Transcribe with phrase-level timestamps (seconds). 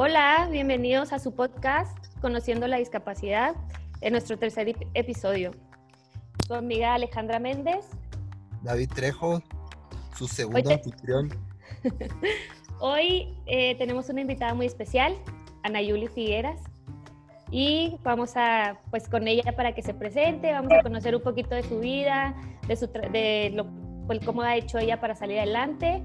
[0.00, 3.56] Hola, bienvenidos a su podcast Conociendo la Discapacidad,
[4.00, 5.50] en nuestro tercer episodio.
[6.46, 7.84] Su amiga Alejandra Méndez.
[8.62, 9.42] David Trejo,
[10.16, 11.30] su segundo anfitrión.
[12.78, 15.16] Hoy eh, tenemos una invitada muy especial,
[15.64, 16.60] Ana Yuli Figueras,
[17.50, 21.56] y vamos a, pues con ella para que se presente, vamos a conocer un poquito
[21.56, 22.36] de su vida,
[22.68, 23.66] de, su de lo,
[24.06, 26.04] pues, cómo ha hecho ella para salir adelante.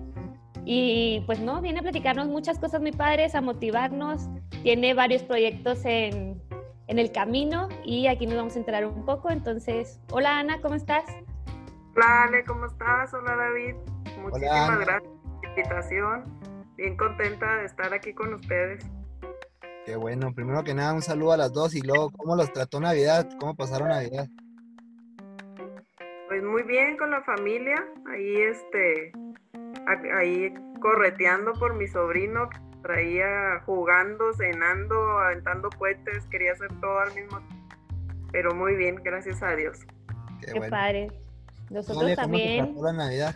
[0.65, 4.29] Y pues no, viene a platicarnos muchas cosas muy padres, a motivarnos.
[4.63, 6.41] Tiene varios proyectos en,
[6.87, 9.29] en el camino y aquí nos vamos a enterar un poco.
[9.29, 11.03] Entonces, hola Ana, ¿cómo estás?
[11.95, 13.13] Hola Ale, ¿cómo estás?
[13.13, 13.75] Hola David.
[14.19, 16.39] Muchísimas gracias por la invitación.
[16.77, 18.85] Bien contenta de estar aquí con ustedes.
[19.85, 22.79] Qué bueno, primero que nada un saludo a las dos y luego, ¿cómo los trató
[22.79, 23.29] Navidad?
[23.39, 24.27] ¿Cómo pasaron Navidad?
[26.29, 27.75] Pues muy bien con la familia,
[28.07, 29.11] ahí este,
[30.15, 32.49] ahí correteando por mi sobrino,
[32.81, 37.55] traía jugando, cenando, aventando cohetes, quería hacer todo al mismo tiempo.
[38.31, 39.79] Pero muy bien, gracias a Dios.
[40.41, 41.11] Qué, padre.
[41.69, 42.73] Nosotros también.
[42.73, 43.35] ¿Cómo la Navidad?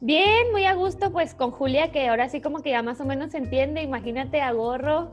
[0.00, 3.04] Bien, muy a gusto, pues con Julia, que ahora sí como que ya más o
[3.04, 3.82] menos se entiende.
[3.82, 5.12] Imagínate a gorro,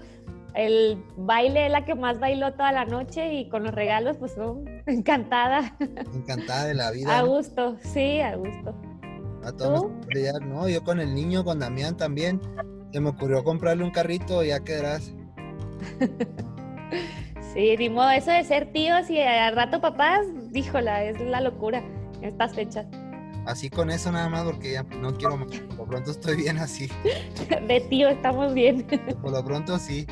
[0.55, 4.35] el baile es la que más bailó toda la noche y con los regalos, pues
[4.87, 5.75] encantada.
[6.13, 7.19] Encantada de la vida.
[7.19, 8.75] A gusto, sí, a gusto.
[9.43, 9.85] A todos
[10.41, 10.67] ¿no?
[10.67, 12.41] Yo con el niño, con Damián también,
[12.91, 15.13] se me ocurrió comprarle un carrito y ya quedarás.
[17.53, 21.83] sí, ni modo, eso de ser tíos y al rato papás, díjola, es la locura
[22.21, 22.85] en estas fechas.
[23.45, 25.47] Así con eso nada más, porque ya no quiero más.
[25.69, 26.89] Por lo pronto estoy bien así.
[27.67, 28.85] De tío estamos bien.
[29.21, 30.05] Por lo pronto sí.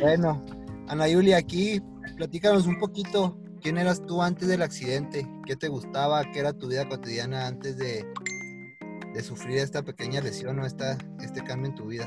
[0.00, 0.44] Bueno,
[0.88, 1.80] Ana Yulia, aquí
[2.16, 3.38] platícanos un poquito.
[3.60, 5.26] ¿Quién eras tú antes del accidente?
[5.44, 6.24] ¿Qué te gustaba?
[6.30, 8.06] ¿Qué era tu vida cotidiana antes de,
[9.22, 12.06] sufrir esta pequeña lesión o esta, este cambio en tu vida?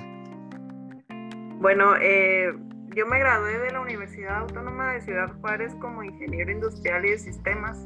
[1.60, 2.54] Bueno, eh,
[2.96, 7.20] yo me gradué de la Universidad Autónoma de Ciudad Juárez como ingeniero industrial y de
[7.20, 7.84] sistemas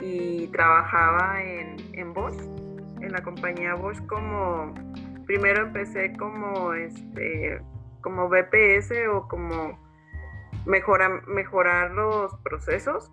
[0.00, 2.40] y trabajaba en, en Bosch,
[3.00, 4.74] en la compañía Bosch como,
[5.26, 7.60] primero empecé como este
[8.04, 9.78] como BPS o como
[10.66, 13.10] mejorar los procesos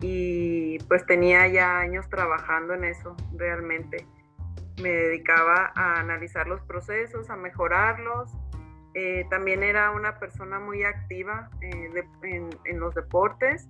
[0.00, 4.06] y pues tenía ya años trabajando en eso realmente.
[4.82, 8.30] Me dedicaba a analizar los procesos, a mejorarlos.
[8.94, 13.68] Eh, también era una persona muy activa eh, en, los deportes.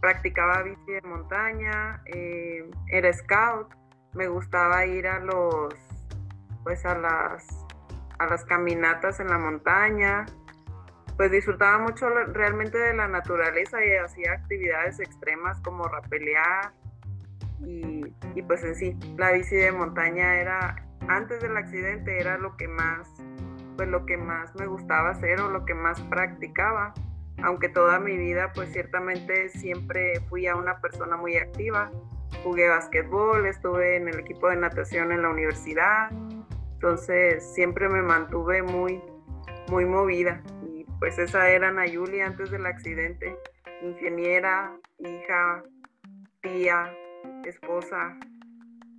[0.00, 3.74] Practicaba bici de montaña, eh, era scout.
[4.14, 5.74] Me gustaba ir a los,
[6.64, 7.66] pues a las
[8.18, 10.26] a las caminatas en la montaña,
[11.16, 16.72] pues disfrutaba mucho realmente de la naturaleza y hacía actividades extremas como rapelear
[17.60, 20.76] y, y, pues en sí, la bici de montaña era,
[21.08, 23.08] antes del accidente era lo que más,
[23.76, 26.94] pues lo que más me gustaba hacer o lo que más practicaba,
[27.42, 31.90] aunque toda mi vida pues ciertamente siempre fui a una persona muy activa,
[32.42, 36.10] jugué basquetbol, estuve en el equipo de natación en la universidad,
[36.74, 39.02] entonces siempre me mantuve muy,
[39.68, 40.42] muy movida.
[40.62, 43.36] Y pues esa era Nayuli antes del accidente.
[43.82, 45.62] Ingeniera, hija,
[46.40, 46.92] tía,
[47.44, 48.16] esposa,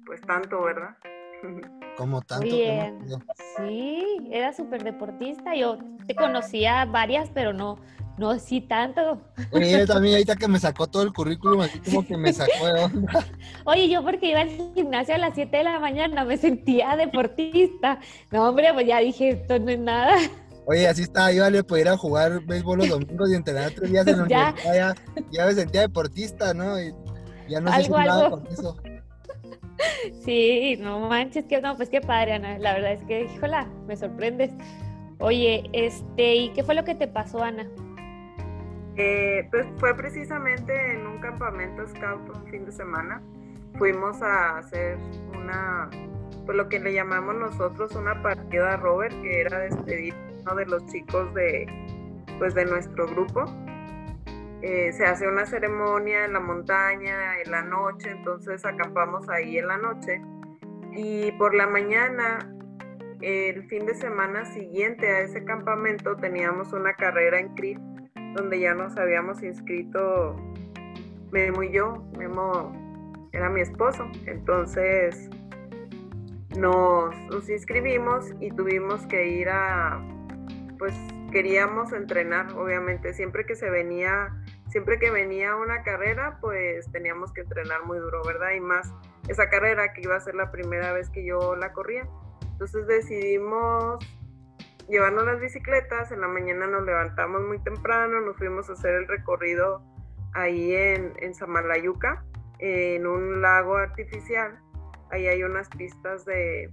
[0.06, 0.96] pues tanto, ¿verdad?
[1.98, 2.46] Como tanto.
[2.46, 3.00] Bien.
[3.58, 5.56] Sí, era súper deportista.
[5.56, 7.78] Yo te conocía varias, pero no,
[8.18, 9.22] no, sí, tanto.
[9.52, 12.84] Oye, también ahorita que me sacó todo el currículum, así como que me sacó de
[12.84, 13.26] onda.
[13.64, 18.00] Oye, yo porque iba al gimnasio a las 7 de la mañana me sentía deportista.
[18.32, 20.18] No, hombre, pues ya dije, esto no es nada.
[20.66, 24.20] Oye, así está, yo le pudiera jugar béisbol los domingos y entrenar tres días en
[24.20, 24.56] la ya.
[24.66, 24.96] Ya,
[25.32, 26.80] ya, me sentía deportista, ¿no?
[26.80, 26.94] Y
[27.50, 28.78] ya no sé si nada con eso.
[30.26, 32.58] Sí, no manches, que no, pues qué padre, Ana.
[32.60, 34.52] La verdad es que, híjola, me sorprendes.
[35.20, 37.66] Oye, este, ¿y qué fue lo que te pasó, Ana?
[38.98, 43.22] Eh, pues fue precisamente en un campamento scout un fin de semana.
[43.78, 44.98] Fuimos a hacer
[45.34, 45.90] una,
[46.46, 50.86] pues lo que le llamamos nosotros una partida Robert, que era despedir uno de los
[50.88, 51.66] chicos de,
[52.40, 53.46] pues de nuestro grupo.
[54.62, 59.68] Eh, se hace una ceremonia en la montaña, en la noche, entonces acampamos ahí en
[59.68, 60.22] la noche.
[60.92, 62.40] Y por la mañana,
[63.22, 67.80] el fin de semana siguiente a ese campamento, teníamos una carrera en CRIF
[68.36, 70.36] donde ya nos habíamos inscrito
[71.32, 72.04] Memo y yo.
[72.18, 72.72] Memo
[73.32, 74.10] era mi esposo.
[74.26, 75.30] Entonces
[76.58, 77.16] nos,
[77.50, 80.02] inscribimos y tuvimos que ir a,
[80.78, 80.94] pues
[81.32, 83.14] queríamos entrenar, obviamente.
[83.14, 84.36] Siempre que se venía,
[84.70, 88.52] siempre que venía una carrera, pues teníamos que entrenar muy duro, ¿verdad?
[88.52, 88.94] Y más
[89.28, 92.08] esa carrera que iba a ser la primera vez que yo la corría.
[92.52, 94.00] Entonces decidimos
[94.88, 99.08] llevarnos las bicicletas, en la mañana nos levantamos muy temprano, nos fuimos a hacer el
[99.08, 99.84] recorrido
[100.34, 102.24] ahí en, en Samalayuca,
[102.60, 104.60] en un lago artificial.
[105.12, 106.70] Ahí hay unas pistas de,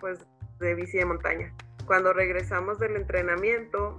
[0.00, 0.26] pues,
[0.58, 1.54] de bici de montaña.
[1.86, 3.94] Cuando regresamos del entrenamiento,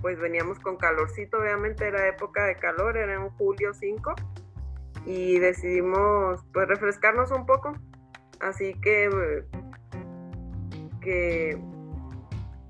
[0.00, 4.14] pues veníamos con calorcito, obviamente era época de calor, era en julio 5
[5.06, 7.72] y decidimos pues refrescarnos un poco.
[8.40, 9.44] Así que
[11.00, 11.58] que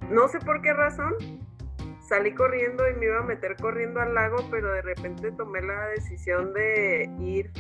[0.09, 1.15] no sé por qué razón
[2.01, 5.89] salí corriendo y me iba a meter corriendo al lago, pero de repente tomé la
[5.89, 7.51] decisión de ir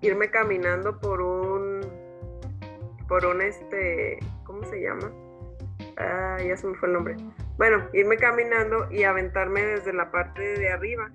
[0.00, 1.80] irme caminando por un
[3.08, 5.10] por un este, ¿cómo se llama?
[5.96, 7.16] Ah, ya se me fue el nombre.
[7.58, 11.10] Bueno, irme caminando y aventarme desde la parte de arriba,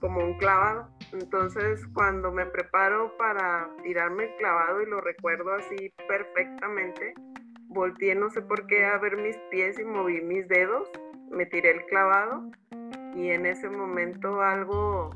[0.00, 0.88] como un clavado.
[1.12, 7.12] Entonces, cuando me preparo para tirarme el clavado y lo recuerdo así perfectamente,
[7.68, 10.90] volteé no sé por qué a ver mis pies y moví mis dedos,
[11.30, 12.50] me tiré el clavado
[13.14, 15.10] y en ese momento algo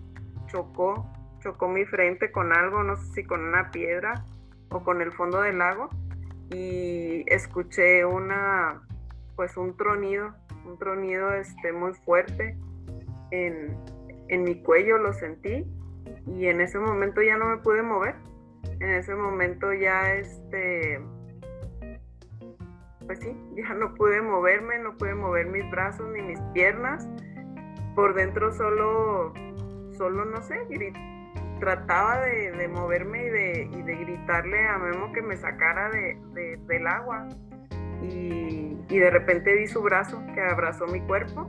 [0.49, 1.11] chocó,
[1.41, 4.23] chocó mi frente con algo, no sé si con una piedra
[4.71, 5.89] o con el fondo del lago
[6.51, 8.83] y escuché una
[9.37, 10.35] pues un tronido,
[10.65, 12.57] un tronido este muy fuerte
[13.31, 13.77] en,
[14.29, 15.67] en mi cuello lo sentí
[16.27, 18.15] y en ese momento ya no me pude mover.
[18.81, 21.01] En ese momento ya este
[23.09, 27.09] pues sí, ya no pude moverme, no pude mover mis brazos ni mis piernas.
[27.97, 29.35] Por dentro solo,
[29.97, 30.55] solo no sé,
[31.59, 37.27] trataba de, moverme y de, gritarle a Memo que me sacara del agua.
[38.01, 41.47] Y, de repente vi su brazo que abrazó mi cuerpo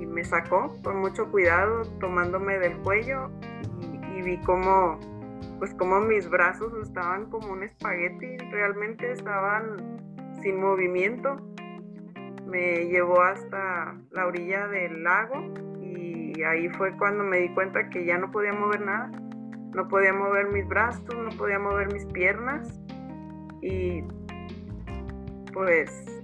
[0.00, 3.30] y me sacó con mucho cuidado, tomándome del cuello
[4.16, 4.98] y, vi cómo,
[5.58, 9.76] pues como mis brazos estaban como un espagueti, realmente estaban
[10.42, 11.36] sin movimiento.
[12.46, 18.04] Me llevó hasta la orilla del lago y ahí fue cuando me di cuenta que
[18.04, 19.10] ya no podía mover nada.
[19.74, 22.80] No podía mover mis brazos, no podía mover mis piernas
[23.60, 24.02] y
[25.56, 26.15] pues,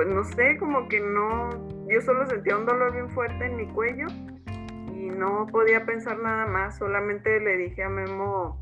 [0.00, 1.50] pues no sé, como que no,
[1.86, 4.06] yo solo sentía un dolor bien fuerte en mi cuello
[4.94, 8.58] y no podía pensar nada más, solamente le dije a Memo,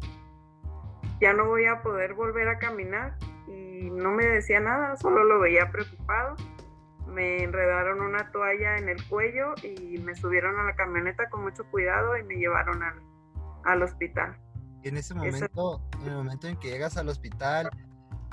[1.21, 5.39] ya no voy a poder volver a caminar y no me decía nada, solo lo
[5.39, 6.35] veía preocupado.
[7.07, 11.63] Me enredaron una toalla en el cuello y me subieron a la camioneta con mucho
[11.71, 13.01] cuidado y me llevaron al,
[13.63, 14.37] al hospital.
[14.83, 17.71] Y en ese momento, en el momento en que llegas al hospital,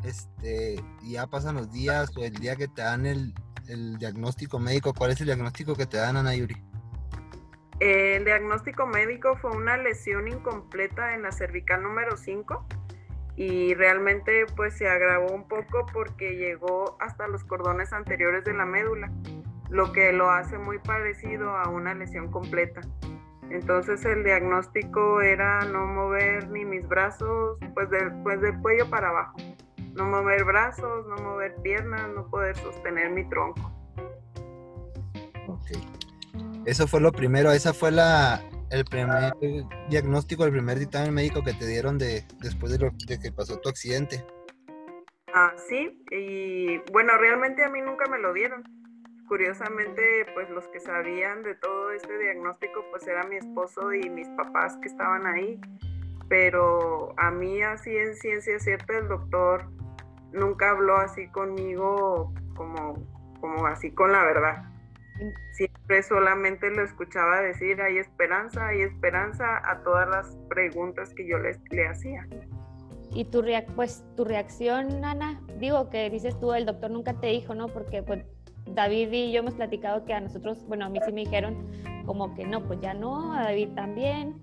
[0.06, 3.34] este, ya pasan los días o el día que te dan el,
[3.98, 6.56] diagnóstico médico, ¿cuál es el diagnóstico que te dan, Ana Yuri?
[7.80, 12.66] El diagnóstico médico fue una lesión incompleta en la cervical número 5
[13.36, 18.66] y realmente pues se agravó un poco porque llegó hasta los cordones anteriores de la
[18.66, 19.12] médula,
[19.70, 22.82] lo que lo hace muy parecido a una lesión completa.
[23.50, 27.90] Entonces el diagnóstico era no mover ni mis brazos, pues,
[28.24, 29.38] pues del cuello para abajo,
[29.96, 33.72] no mover brazos, no mover piernas, no poder sostener mi tronco.
[35.48, 35.72] Ok.
[36.66, 39.34] Eso fue lo primero, esa fue la, el primer
[39.90, 43.60] diagnóstico, el primer dictamen médico que te dieron de, después de, lo, de que pasó
[43.60, 44.26] tu accidente.
[45.34, 48.64] Ah, sí, y bueno, realmente a mí nunca me lo dieron.
[49.28, 54.28] Curiosamente, pues los que sabían de todo este diagnóstico, pues era mi esposo y mis
[54.30, 55.60] papás que estaban ahí.
[56.30, 59.75] Pero a mí así en ciencia cierta el doctor
[60.36, 62.94] nunca habló así conmigo como,
[63.40, 64.76] como así con la verdad
[65.54, 71.38] Siempre solamente lo escuchaba decir, hay esperanza, hay esperanza a todas las preguntas que yo
[71.38, 72.28] le, le hacía.
[73.14, 73.42] Y tu,
[73.76, 77.70] pues, tu reacción, Ana, digo que dices tú, el doctor nunca te dijo, ¿no?
[77.70, 78.26] Porque pues
[78.68, 81.66] David y yo hemos platicado que a nosotros, bueno, a mí sí me dijeron
[82.06, 84.36] como que no, pues ya no, a David también,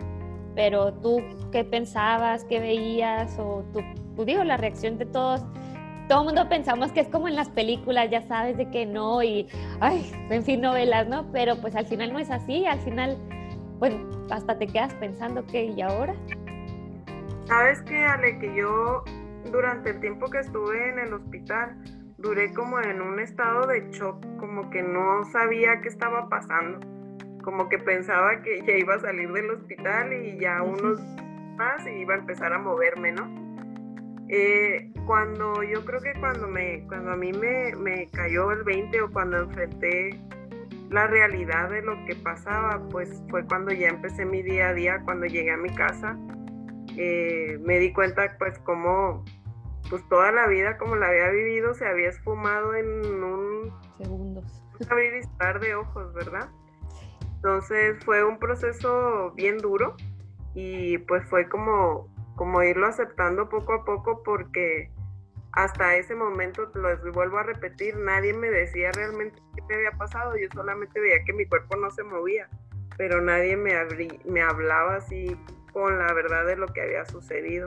[0.54, 1.20] pero tú,
[1.50, 3.38] ¿qué pensabas, qué veías?
[3.38, 3.80] O tú,
[4.16, 5.44] tú digo, la reacción de todos,
[6.08, 9.22] todo el mundo pensamos que es como en las películas, ya sabes de que no,
[9.22, 9.48] y,
[9.80, 11.30] ay, en fin, novelas, ¿no?
[11.32, 13.16] Pero pues al final no es así, al final,
[13.78, 13.94] pues
[14.30, 16.14] hasta te quedas pensando que, ¿y ahora?
[17.46, 19.04] Sabes que, Ale, que yo
[19.50, 21.76] durante el tiempo que estuve en el hospital,
[22.18, 26.80] duré como en un estado de shock, como que no sabía qué estaba pasando,
[27.42, 31.00] como que pensaba que ya iba a salir del hospital y ya unos
[31.56, 33.28] más y iba a empezar a moverme, ¿no?
[34.28, 39.10] Eh, cuando yo creo que cuando me cuando a mí me, cayó el 20 o
[39.10, 40.20] cuando enfrenté
[40.90, 45.00] la realidad de lo que pasaba, pues fue cuando ya empecé mi día a día,
[45.04, 46.18] cuando llegué a mi casa,
[46.96, 49.24] eh, me di cuenta pues cómo,
[49.88, 54.62] pues toda la vida como la había vivido se había esfumado en un segundos.
[54.90, 56.48] abrir y de ojos, ¿verdad?
[57.36, 59.96] Entonces fue un proceso bien duro
[60.54, 64.91] y pues fue como, como irlo aceptando poco a poco porque
[65.52, 70.36] hasta ese momento, lo vuelvo a repetir, nadie me decía realmente qué me había pasado,
[70.36, 72.48] yo solamente veía que mi cuerpo no se movía,
[72.96, 75.36] pero nadie me, hablaba así
[75.72, 77.66] con la verdad de lo que había sucedido.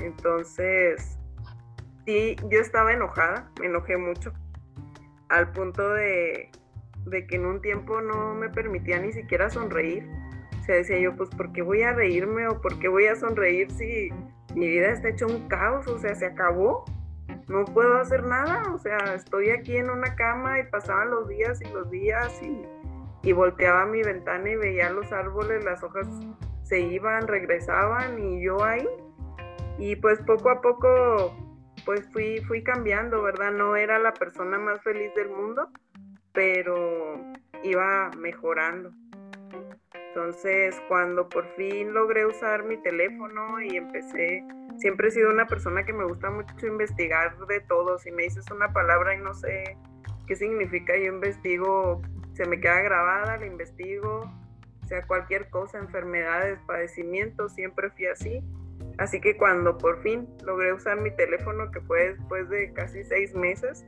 [0.00, 1.18] Entonces,
[2.06, 4.32] sí, yo estaba enojada, me enojé mucho,
[5.28, 6.50] al punto de,
[7.06, 10.08] de que en un tiempo no me permitía ni siquiera sonreír.
[10.60, 13.16] O sea, decía yo, pues, ¿por qué voy a reírme o por qué voy a
[13.16, 14.10] sonreír si
[14.54, 15.86] mi vida está hecho un caos?
[15.88, 16.86] O sea, se acabó.
[17.48, 18.72] No puedo hacer nada.
[18.72, 22.62] O sea, estoy aquí en una cama y pasaban los días y los días y,
[23.22, 26.06] y volteaba mi ventana y veía los árboles, las hojas
[26.62, 28.88] se iban, regresaban y yo ahí.
[29.78, 31.36] Y pues poco a poco
[31.84, 33.52] pues fui, fui cambiando, ¿verdad?
[33.52, 35.68] No era la persona más feliz del mundo,
[36.32, 37.20] pero
[37.62, 38.90] iba mejorando.
[40.14, 44.44] Entonces, cuando por fin logré usar mi teléfono y empecé,
[44.76, 47.98] siempre he sido una persona que me gusta mucho investigar de todo.
[47.98, 49.76] Si me dices una palabra y no sé
[50.28, 52.00] qué significa, yo investigo,
[52.34, 54.20] se me queda grabada, la investigo,
[54.84, 58.40] o sea, cualquier cosa, enfermedades, padecimientos, siempre fui así.
[58.98, 63.34] Así que cuando por fin logré usar mi teléfono, que fue después de casi seis
[63.34, 63.84] meses,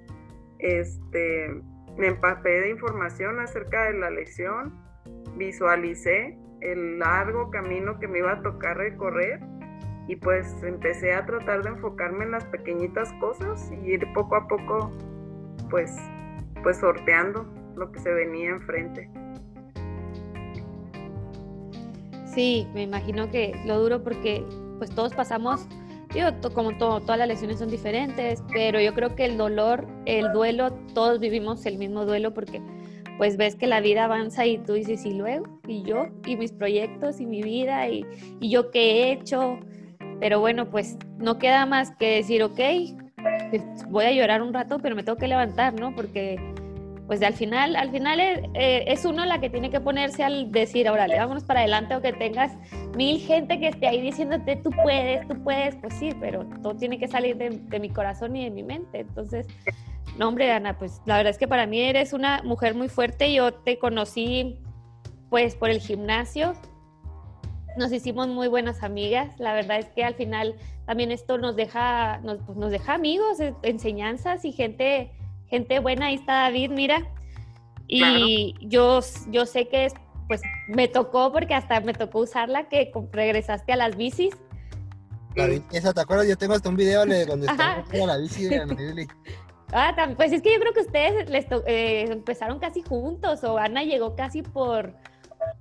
[0.59, 1.63] este,
[1.97, 4.86] me empapé de información acerca de la lesión,
[5.37, 9.41] visualicé el largo camino que me iba a tocar recorrer
[10.09, 14.47] y pues empecé a tratar de enfocarme en las pequeñitas cosas y ir poco a
[14.47, 14.91] poco
[15.71, 15.95] pues,
[16.63, 19.11] pues sorteando lo que se venía enfrente.
[22.37, 24.45] Sí, me imagino que lo duro porque
[24.79, 25.67] pues todos pasamos,
[26.13, 30.33] digo, como todo, todas las lesiones son diferentes, pero yo creo que el dolor, el
[30.33, 32.61] duelo, todos vivimos el mismo duelo porque
[33.19, 36.53] pues ves que la vida avanza y tú dices, y luego, y yo, y mis
[36.53, 38.05] proyectos, y mi vida, y,
[38.41, 39.59] y yo qué he hecho,
[40.21, 42.61] pero bueno, pues no queda más que decir, ok,
[43.51, 45.95] pues, voy a llorar un rato, pero me tengo que levantar, ¿no?
[45.95, 46.39] Porque
[47.07, 50.89] pues al final, al final eh, es, uno la que tiene que ponerse al decir,
[50.91, 52.53] órale, vámonos para adelante o que tengas
[52.97, 56.99] mil gente que esté ahí diciéndote, tú puedes, tú puedes, pues sí, pero todo tiene
[56.99, 59.01] que salir de, de mi corazón y de mi mente.
[59.01, 59.47] Entonces,
[60.19, 63.33] no, hombre, Ana, pues la verdad es que para mí eres una mujer muy fuerte.
[63.33, 64.59] Yo te conocí
[65.29, 66.55] pues por el gimnasio.
[67.77, 69.39] Nos hicimos muy buenas amigas.
[69.39, 70.55] La verdad es que al final
[70.87, 75.11] también esto nos deja, nos, pues, nos deja amigos, enseñanzas y gente
[75.49, 77.07] gente buena, ahí está David, mira.
[77.89, 79.95] Y yo, yo sé que es,
[80.27, 84.35] pues me tocó, porque hasta me tocó usarla, que regresaste a las bicis.
[85.73, 86.27] esa, ¿te acuerdas?
[86.27, 89.07] Yo tengo hasta un video de donde estaba la bici de
[89.73, 93.83] Ah, pues es que yo creo que ustedes les eh, empezaron casi juntos, o Ana
[93.83, 94.95] llegó casi por,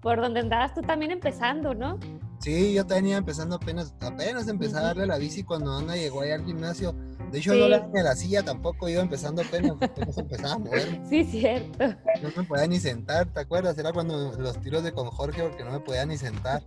[0.01, 1.99] por donde andabas tú también empezando, ¿no?
[2.39, 6.31] Sí, yo iba empezando apenas, apenas empecé a darle la bici cuando Ana llegó ahí
[6.31, 6.93] al gimnasio
[7.31, 11.01] de hecho, no le de la silla tampoco, iba empezando apenas, apenas empezaba a mover.
[11.09, 11.87] Sí, cierto.
[12.21, 13.77] No me podía ni sentar, ¿te acuerdas?
[13.77, 16.61] Era cuando los tiros de con Jorge porque no me podía ni sentar.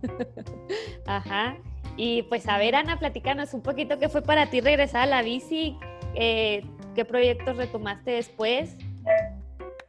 [1.07, 1.57] Ajá.
[1.97, 5.21] Y pues a ver, Ana, platicanos un poquito qué fue para ti regresar a la
[5.21, 5.77] bici,
[6.15, 6.63] eh,
[6.99, 8.75] qué proyectos retomaste después.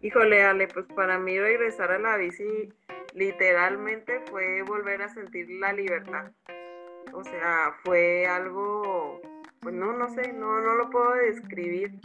[0.00, 2.72] Híjole, Ale, pues para mí regresar a la bici
[3.14, 6.30] literalmente fue volver a sentir la libertad.
[7.12, 9.20] O sea, fue algo
[9.60, 12.00] pues no, no sé, no, no lo puedo describir,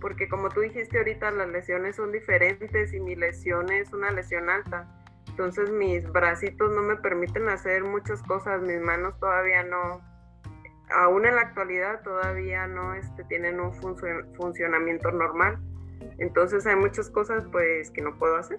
[0.00, 4.50] porque como tú dijiste ahorita, las lesiones son diferentes y mi lesión es una lesión
[4.50, 4.92] alta.
[5.28, 10.02] Entonces mis bracitos no me permiten hacer muchas cosas, mis manos todavía no,
[10.90, 13.72] aún en la actualidad todavía no este, tienen un
[14.34, 15.58] funcionamiento normal.
[16.18, 18.58] Entonces hay muchas cosas pues que no puedo hacer.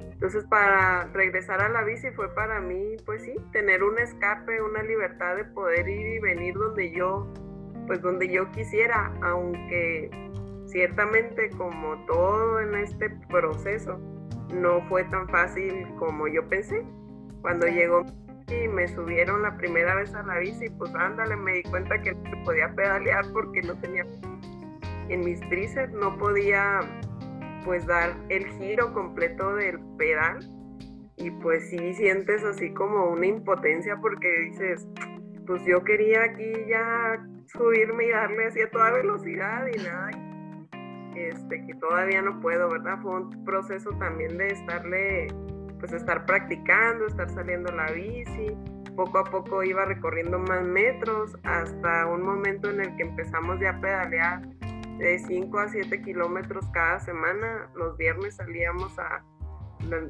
[0.00, 4.82] Entonces para regresar a la bici fue para mí pues sí, tener un escape, una
[4.82, 7.26] libertad de poder ir y venir donde yo
[7.86, 10.10] pues donde yo quisiera, aunque
[10.66, 13.98] ciertamente como todo en este proceso
[14.54, 16.84] no fue tan fácil como yo pensé.
[17.40, 18.04] Cuando llegó
[18.50, 22.12] y me subieron la primera vez a la bici, pues ándale, me di cuenta que
[22.12, 24.04] no podía pedalear porque no tenía
[25.08, 26.80] en mis tríceps, no podía
[27.64, 30.38] pues dar el giro completo del pedal
[31.16, 34.86] y pues sí sientes así como una impotencia porque dices,
[35.46, 40.10] pues yo quería aquí ya subirme y darle así a toda velocidad y nada,
[41.16, 42.98] este, que todavía no puedo, ¿verdad?
[43.02, 45.26] Fue un proceso también de estarle,
[45.80, 48.56] pues estar practicando, estar saliendo la bici,
[48.94, 53.70] poco a poco iba recorriendo más metros hasta un momento en el que empezamos ya
[53.70, 54.42] a pedalear
[54.98, 57.70] de 5 a 7 kilómetros cada semana.
[57.74, 59.24] Los viernes salíamos a,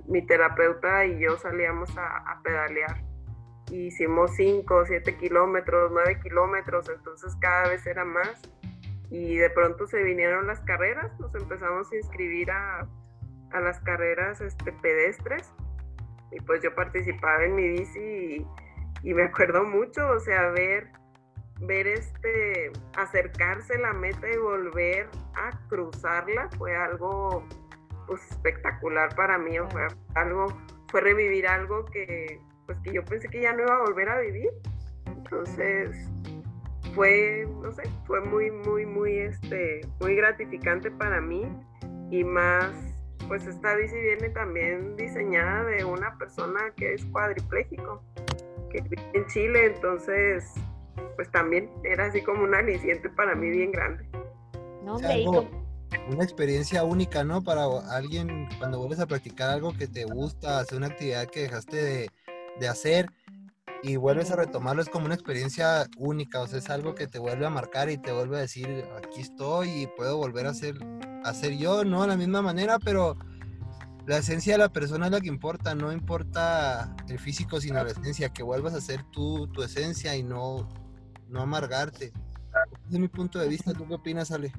[0.09, 3.01] mi terapeuta y yo salíamos a, pedalear.
[3.71, 8.43] Hicimos 5 o 7 kilómetros, 9 kilómetros, entonces cada vez era más.
[9.11, 12.89] Y de pronto se vinieron las carreras, nos empezamos a inscribir a,
[13.53, 15.53] a las carreras este, pedestres.
[16.33, 18.47] Y pues yo participaba en mi bici y,
[19.03, 20.89] y me acuerdo mucho, o sea, ver
[21.63, 27.45] ver este acercarse la meta y volver a cruzarla fue algo
[28.07, 30.47] pues, espectacular para mí, fue algo,
[30.89, 34.21] fue revivir algo que pues que yo pensé que ya no iba a volver a
[34.21, 34.51] vivir.
[35.07, 36.09] Entonces
[36.95, 41.43] fue, no sé, fue muy, muy, muy, este, muy gratificante para mí
[42.11, 42.73] y más,
[43.31, 48.03] pues esta bici viene también diseñada de una persona que es cuadripléjico,
[48.73, 50.53] que vive en Chile, entonces
[51.15, 54.05] pues también era así como un aliciente para mí bien grande.
[54.83, 57.41] No, una experiencia única, ¿no?
[57.45, 62.11] Para alguien cuando vuelves a practicar algo que te gusta, hacer una actividad que dejaste
[62.59, 63.07] de, hacer
[63.85, 67.21] y vuelves a retomarlo, es como una experiencia única, o sea, es algo que te
[67.21, 70.75] vuelve a marcar y te vuelve a decir, aquí estoy y puedo volver a ser,
[71.25, 73.17] a ser yo, no de la misma manera, pero
[74.07, 77.91] la esencia de la persona es la que importa, no importa el físico, sino la
[77.91, 80.69] esencia, que vuelvas a ser tú, tu esencia y no
[81.31, 82.13] no amargarte.
[82.87, 84.53] Desde mi punto de vista, ¿tú qué opinas, Ale?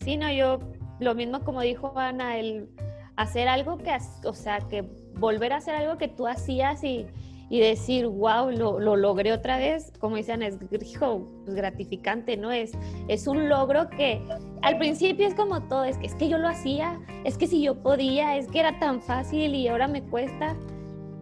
[0.00, 0.58] Sí, no, yo
[1.00, 2.68] lo mismo como dijo Ana, el
[3.16, 4.82] hacer algo que, o sea, que
[5.14, 7.06] volver a hacer algo que tú hacías y,
[7.50, 12.52] decir, wow, lo, logré otra vez, como dicen, es hijo, pues, gratificante, ¿no?
[12.52, 12.72] Es,
[13.08, 14.22] es un logro que
[14.62, 17.62] al principio es como todo, es que, es que yo lo hacía, es que si
[17.62, 20.56] yo podía, es que era tan fácil y ahora me cuesta,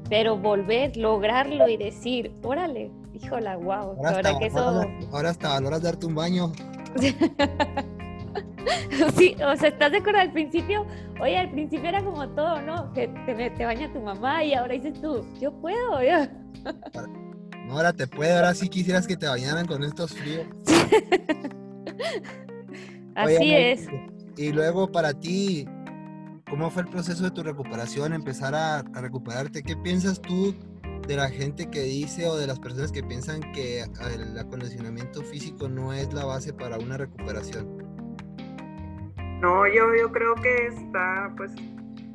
[0.08, 3.96] pero volver, lograrlo y decir, órale, híjola, wow.
[4.04, 4.84] Ahora, hasta, que eso...
[5.12, 6.52] ahora hasta valoras darte un baño.
[9.16, 10.20] sí, o sea, ¿estás de acuerdo?
[10.20, 10.86] Al principio,
[11.20, 12.92] oye, al principio era como todo, ¿no?
[12.92, 16.26] Que te, te baña tu mamá y ahora dices tú, yo puedo, yo.
[17.66, 20.46] No, ahora te puede, ahora sí quisieras que te bañaran con estos fríos.
[23.14, 23.88] Así es.
[24.36, 25.66] Y luego para ti,
[26.48, 29.64] ¿Cómo fue el proceso de tu recuperación, empezar a, recuperarte?
[29.64, 30.54] ¿Qué piensas tú
[31.08, 35.68] de la gente que dice o de las personas que piensan que el acondicionamiento físico
[35.68, 37.85] no es la base para una recuperación?
[39.46, 41.52] No, yo, yo creo que está, pues,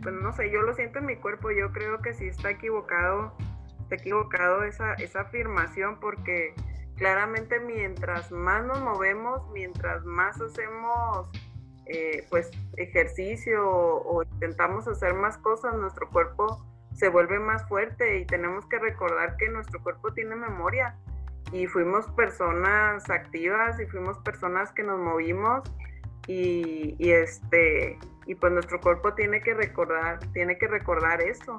[0.04, 3.32] pues no sé, yo lo siento en mi cuerpo, yo creo que sí está equivocado,
[3.84, 6.54] está equivocado esa, esa afirmación porque
[6.98, 11.30] claramente mientras más nos movemos, mientras más hacemos
[11.86, 18.26] eh, pues ejercicio o, intentamos hacer más cosas, nuestro cuerpo se vuelve más fuerte y
[18.26, 20.98] tenemos que recordar que nuestro cuerpo tiene memoria
[21.54, 25.63] y fuimos personas activas y fuimos personas que nos movimos
[26.28, 31.58] y, este y pues nuestro cuerpo tiene que recordar tiene que recordar eso.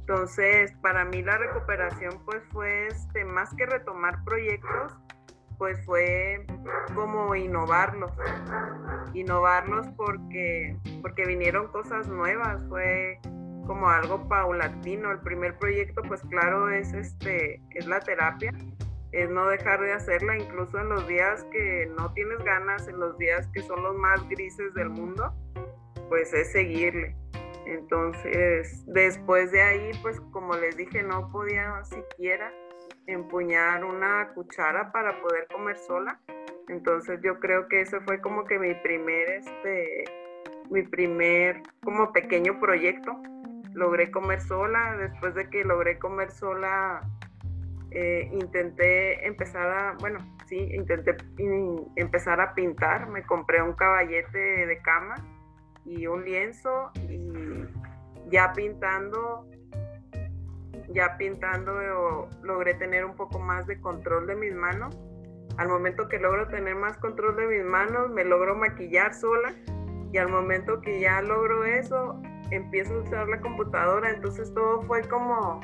[0.00, 4.92] Entonces para mí la recuperación pues fue este más que retomar proyectos
[5.58, 6.44] pues fue
[6.94, 8.12] como innovarlos,
[9.14, 13.20] innovarlos porque, porque vinieron cosas nuevas, fue
[13.66, 15.10] como algo paulatino.
[15.10, 18.52] El primer proyecto, pues claro, es este, es la terapia,
[19.14, 23.16] es no dejar de hacerla, incluso en los días que no tienes ganas, en los
[23.16, 25.32] días que son los más grises del mundo,
[26.08, 27.14] pues es seguirle.
[27.64, 32.52] Entonces, después de ahí, pues como les dije, no podía siquiera
[33.06, 36.20] empuñar una cuchara para poder comer sola.
[36.68, 40.04] Entonces yo creo que eso fue como que mi primer, este,
[40.70, 43.12] mi primer como pequeño proyecto.
[43.74, 47.00] Logré comer sola, después de que logré comer sola,
[47.94, 51.16] eh, intenté empezar a, bueno, sí, intenté
[51.96, 53.08] empezar a pintar.
[53.08, 55.14] Me compré un caballete de cama
[55.84, 57.68] y un lienzo y
[58.30, 59.48] ya pintando
[60.88, 64.96] ya pintando logré tener un poco más de control de mis manos.
[65.56, 69.54] Al momento que logro tener más control de mis manos, me logro maquillar sola
[70.12, 74.10] y al momento que ya logro eso, empiezo a usar la computadora.
[74.10, 75.60] Entonces todo fue como,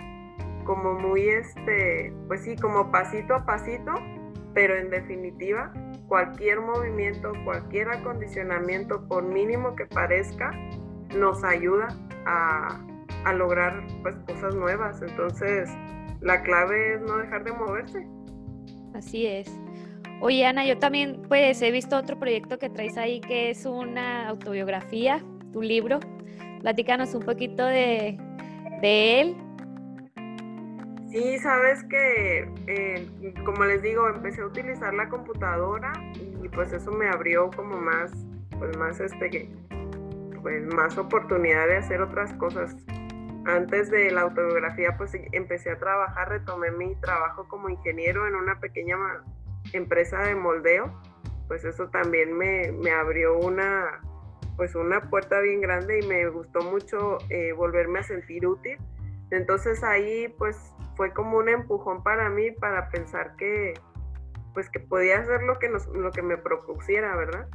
[0.65, 3.93] como muy, este, pues sí, como pasito a pasito,
[4.55, 5.73] pero en definitiva,
[6.09, 10.51] cualquier movimiento, cualquier acondicionamiento, por mínimo que parezca,
[11.17, 11.89] nos ayuda
[12.27, 12.81] a,
[13.25, 15.01] a lograr pues cosas nuevas.
[15.03, 15.71] Entonces,
[16.21, 18.07] la clave es no dejar de moverse.
[18.95, 19.51] Así es.
[20.21, 24.29] Oye, Ana, yo también pues he visto otro proyecto que traes ahí que es una
[24.29, 25.99] autobiografía, tu libro.
[26.61, 28.19] Platícanos un poquito de,
[28.83, 29.37] de él.
[31.11, 36.93] Sí, sabes que, eh, como les digo, empecé a utilizar la computadora y pues eso
[36.93, 38.13] me abrió como más,
[38.59, 39.51] pues más este,
[40.41, 42.77] pues más oportunidad de hacer otras cosas.
[43.45, 48.61] Antes de la autobiografía, pues empecé a trabajar, retomé mi trabajo como ingeniero en una
[48.61, 48.97] pequeña
[49.73, 50.95] empresa de moldeo.
[51.49, 54.01] Pues eso también me, me abrió una,
[54.57, 58.79] pues una puerta bien grande y me gustó mucho eh, volverme a sentir útil.
[59.31, 60.57] Entonces ahí pues
[60.97, 63.75] fue como un empujón para mí para pensar que
[64.53, 67.49] pues que podía hacer lo que, nos, lo que me propusiera, ¿verdad?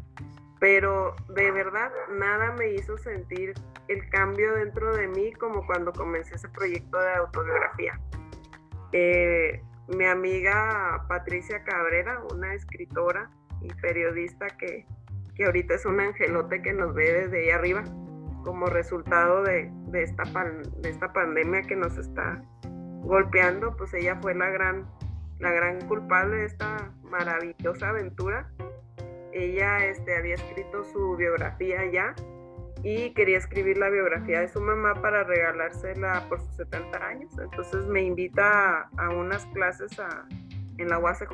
[0.60, 3.54] Pero de verdad nada me hizo sentir
[3.90, 8.00] el cambio dentro de mí como cuando comencé ese proyecto de autobiografía.
[8.94, 13.30] Eh, mi amiga Patricia Cabrera, una escritora
[13.62, 14.88] y periodista que,
[15.36, 17.84] que ahorita es un angelote que nos ve desde ahí arriba
[18.44, 22.44] como resultado de, de esta, de esta pandemia que nos está
[23.02, 24.86] golpeando, pues ella fue la gran,
[25.40, 28.52] la gran culpable de esta maravillosa aventura.
[29.32, 32.14] Ella este, había escrito su biografía ya
[32.84, 37.32] y quería escribir la biografía de su mamá para regalársela por sus 70 años.
[37.40, 40.28] Entonces me invita a, unas clases a,
[40.78, 41.30] en la UACJ,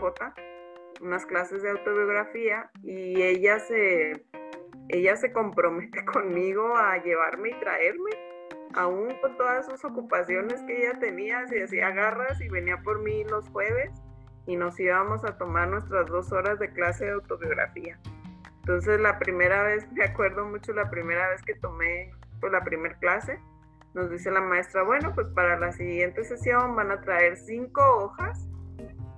[1.01, 4.23] unas clases de autobiografía y ella se,
[4.89, 8.30] ella se compromete conmigo a llevarme y traerme
[8.75, 13.23] aún con todas sus ocupaciones que ella tenía, se hacía garras y venía por mí
[13.25, 13.91] los jueves
[14.45, 17.99] y nos íbamos a tomar nuestras dos horas de clase de autobiografía.
[18.61, 22.97] Entonces la primera vez, me acuerdo mucho la primera vez que tomé pues, la primera
[22.99, 23.39] clase,
[23.93, 28.47] nos dice la maestra, bueno, pues para la siguiente sesión van a traer cinco hojas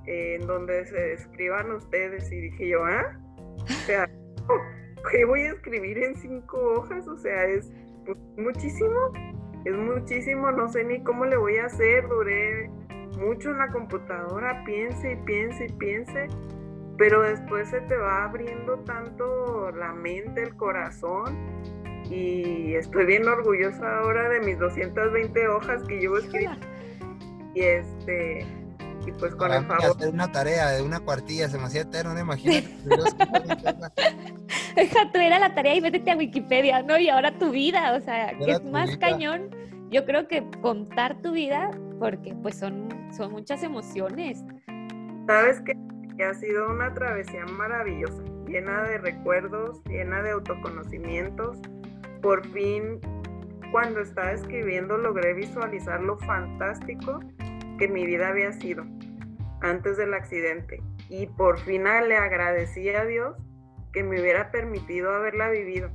[0.06, 2.32] en donde se escriban ustedes.
[2.32, 3.18] Y dije yo, ¿ah?
[5.12, 7.08] ¿qué voy a escribir en cinco hojas?
[7.08, 7.72] O sea, es
[8.06, 9.12] pues, muchísimo
[9.66, 12.70] es muchísimo, no sé ni cómo le voy a hacer, duré
[13.18, 16.28] mucho en la computadora, piense y piense y piense,
[16.98, 21.38] pero después se te va abriendo tanto la mente, el corazón,
[22.10, 26.60] y estoy bien orgullosa ahora de mis 220 hojas que llevo escritas.
[27.56, 28.46] Y este,
[29.06, 29.98] y pues con el favor.
[29.98, 32.20] Hacer una tarea de una cuartilla, se me hacía eterno, ¿no?
[32.20, 32.70] Imagínate.
[34.76, 36.98] Deja tú era la tarea y métete a Wikipedia, ¿no?
[36.98, 39.50] Y ahora tu vida, o sea, que es más cañón.
[39.92, 44.44] Yo creo que contar tu vida, porque pues son, son muchas emociones.
[45.28, 45.78] Sabes que,
[46.18, 51.60] que ha sido una travesía maravillosa, llena de recuerdos, llena de autoconocimientos.
[52.22, 53.00] Por fin,
[53.72, 57.20] cuando estaba escribiendo, logré visualizar lo fantástico
[57.78, 58.86] que mi vida había sido
[59.62, 60.82] antes del accidente.
[61.10, 63.36] Y por fin le agradecí a Dios
[63.92, 65.90] que me hubiera permitido haberla vivido.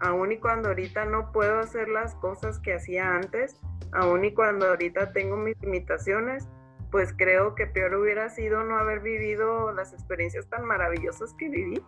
[0.00, 3.56] Aún y cuando ahorita no puedo hacer las cosas que hacía antes,
[3.92, 6.48] aún y cuando ahorita tengo mis limitaciones,
[6.90, 11.82] pues creo que peor hubiera sido no haber vivido las experiencias tan maravillosas que viví.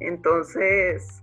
[0.00, 1.22] Entonces,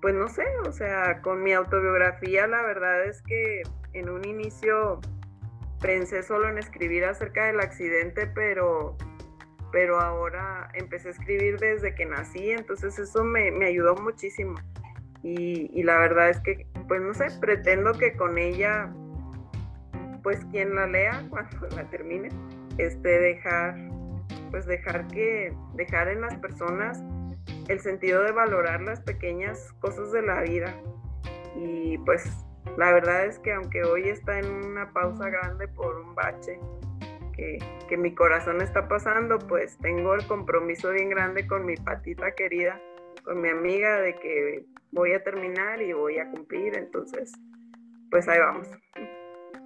[0.00, 3.62] pues no sé, o sea, con mi autobiografía la verdad es que
[3.92, 5.00] en un inicio
[5.84, 8.96] pensé solo en escribir acerca del accidente, pero,
[9.70, 14.54] pero ahora empecé a escribir desde que nací, entonces eso me, ayudó muchísimo.
[15.22, 18.90] Y, la verdad es que, pues no sé, pretendo que con ella,
[20.22, 22.30] pues quien la lea cuando la termine,
[22.78, 23.76] este, dejar,
[24.50, 27.02] pues dejar que, dejar en las personas
[27.68, 30.74] el sentido de valorar las pequeñas cosas de la vida.
[31.56, 32.43] Y pues
[32.76, 36.58] la verdad es que aunque hoy está en una pausa grande por un bache
[37.36, 37.58] que,
[37.96, 42.80] mi corazón está pasando, pues tengo el compromiso bien grande con mi patita querida,
[43.24, 47.32] con mi amiga de que voy a terminar y voy a cumplir, entonces
[48.10, 48.66] pues ahí vamos.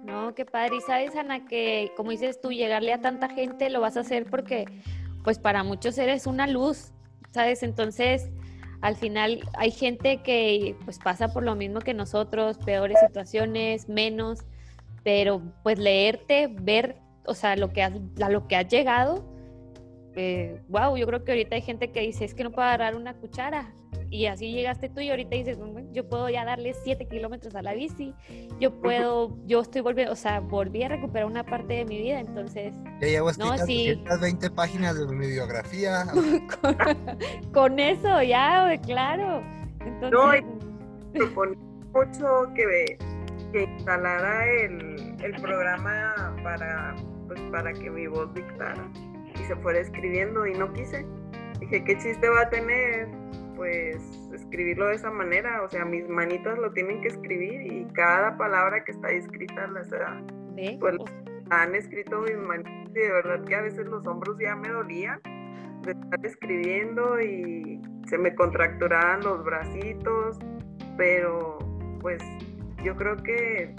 [0.03, 0.75] No, qué padre.
[0.75, 4.25] Y sabes, Ana, que como dices tú, llegarle a tanta gente lo vas a hacer
[4.29, 4.65] porque
[5.23, 6.93] pues para muchos eres una luz,
[7.31, 7.63] ¿sabes?
[7.63, 8.29] Entonces
[8.81, 14.39] al final hay gente que pues pasa por lo mismo que nosotros, peores situaciones, menos,
[15.03, 19.23] pero pues leerte, ver, o sea, lo que has, a lo que has llegado,
[20.67, 22.95] wow, eh, yo creo que ahorita hay gente que dice, es que no puedo agarrar
[22.95, 23.73] una cuchara.
[24.11, 25.59] Y así llegaste tú y ahorita dices,
[25.91, 28.15] yo puedo ya darle 7 kilómetros a la bici,
[28.59, 32.19] yo puedo, yo estoy volviendo, o sea, volví a recuperar una parte de mi vida,
[32.19, 32.73] entonces...
[33.01, 34.01] Ya llevo no, sí.
[34.19, 36.05] 20 páginas de mi biografía.
[37.53, 39.43] con, eso, ya, claro.
[39.85, 40.11] Entonces...
[40.11, 41.19] No, y
[41.93, 42.97] mucho que,
[43.51, 46.95] que instalara el, el programa para,
[47.27, 48.89] pues, para que mi voz dictara
[49.49, 51.05] se fuera escribiendo y no quise.
[51.59, 53.07] Dije, ¿qué chiste va a tener?
[53.55, 53.97] Pues
[54.31, 58.83] escribirlo de esa manera, o sea, mis manitas lo tienen que escribir y cada palabra
[58.83, 60.23] que está escrita la será.
[60.79, 60.97] Pues,
[61.49, 65.19] han escrito mis manos y de verdad que a veces los hombros ya me dolían
[65.81, 70.37] de estar escribiendo y se me contracturaban los bracitos,
[70.95, 71.57] pero
[72.01, 72.21] pues
[72.83, 73.75] yo creo que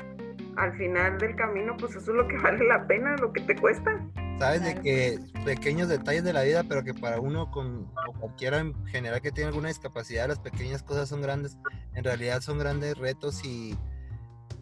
[0.57, 3.55] al final del camino pues eso es lo que vale la pena, lo que te
[3.55, 4.05] cuesta.
[4.41, 8.61] Sabes de que pequeños detalles de la vida, pero que para uno con o cualquiera
[8.61, 11.59] en general que tiene alguna discapacidad, las pequeñas cosas son grandes,
[11.95, 13.77] en realidad son grandes retos y,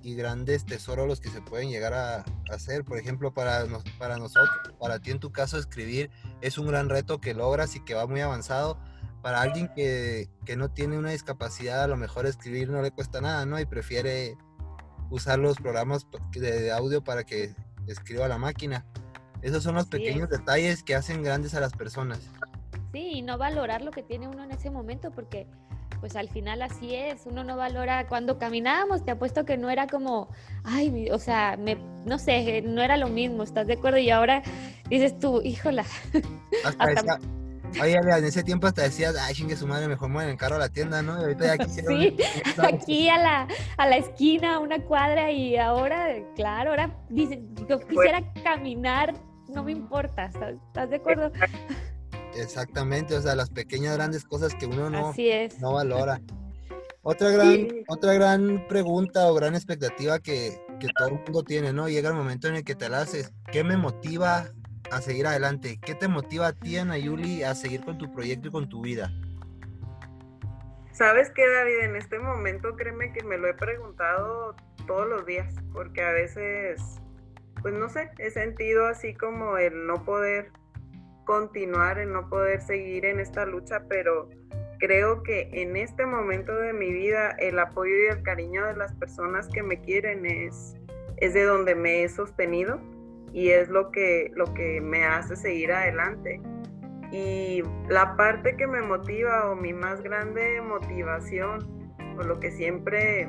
[0.02, 2.84] y grandes tesoros los que se pueden llegar a, hacer.
[2.84, 3.66] Por ejemplo, para,
[4.00, 6.10] para nosotros, para ti en tu caso, escribir
[6.40, 8.80] es un gran reto que logras y que va muy avanzado.
[9.22, 13.20] Para alguien que, que no tiene una discapacidad, a lo mejor escribir no le cuesta
[13.20, 13.60] nada, ¿no?
[13.60, 14.36] Y prefiere
[15.08, 17.54] usar los programas de audio para que
[17.86, 18.84] escriba la máquina.
[19.42, 22.20] Esos son los pequeños detalles que hacen grandes a las personas.
[22.92, 25.46] Sí, y no valorar lo que tiene uno en ese momento, porque
[26.00, 29.86] pues al final así es, uno no valora cuando caminábamos, te apuesto que no era
[29.86, 30.28] como,
[30.64, 33.98] ay, o sea, me, no sé, no era lo mismo, ¿estás de acuerdo?
[33.98, 34.42] Y ahora
[34.88, 35.84] dices tú, híjola.
[36.64, 37.18] Hasta,
[37.82, 40.56] Oye, en ese tiempo hasta decías, ay, chingue su madre, mejor mueve en el carro
[40.56, 41.20] a la tienda, ¿no?
[41.20, 42.16] Y ahorita ya aquí, sí,
[42.62, 48.22] aquí a la, a la esquina, una cuadra, y ahora, claro, ahora dice, yo quisiera
[48.42, 49.14] caminar
[49.48, 51.32] no me importa, ¿estás, de acuerdo?
[52.34, 55.12] Exactamente, o sea, las pequeñas grandes cosas que uno no,
[55.60, 56.20] no valora.
[57.02, 61.88] Otra gran, otra gran pregunta o gran expectativa que, que, todo el mundo tiene, ¿no?
[61.88, 63.32] Llega el momento en el que te la haces.
[63.50, 64.50] ¿Qué me motiva
[64.90, 65.78] a seguir adelante?
[65.80, 68.82] ¿Qué te motiva a ti, Ana Yuli, a seguir con tu proyecto y con tu
[68.82, 69.10] vida?
[70.92, 74.54] Sabes qué, David, en este momento créeme que me lo he preguntado
[74.86, 77.00] todos los días, porque a veces
[77.62, 80.50] pues no sé, he sentido así como el no poder
[81.24, 84.28] continuar, el no poder seguir en esta lucha, pero
[84.78, 88.94] creo que en este momento de mi vida el apoyo y el cariño de las
[88.94, 90.76] personas que me quieren es,
[91.18, 92.80] es de donde me he sostenido
[93.32, 96.40] y es lo que, lo que me hace seguir adelante.
[97.10, 103.28] Y la parte que me motiva o mi más grande motivación o lo que siempre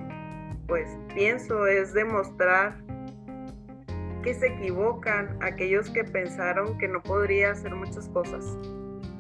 [0.67, 2.77] pues pienso es demostrar
[4.21, 8.57] que se equivocan aquellos que pensaron que no podría hacer muchas cosas,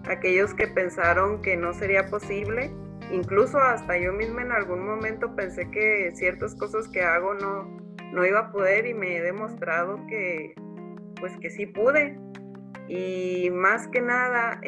[0.07, 2.71] aquellos que pensaron que no sería posible,
[3.11, 7.77] incluso hasta yo misma en algún momento pensé que ciertas cosas que hago no,
[8.11, 10.53] no iba a poder y me he demostrado que
[11.19, 12.17] pues que sí pude.
[12.87, 14.59] Y más que nada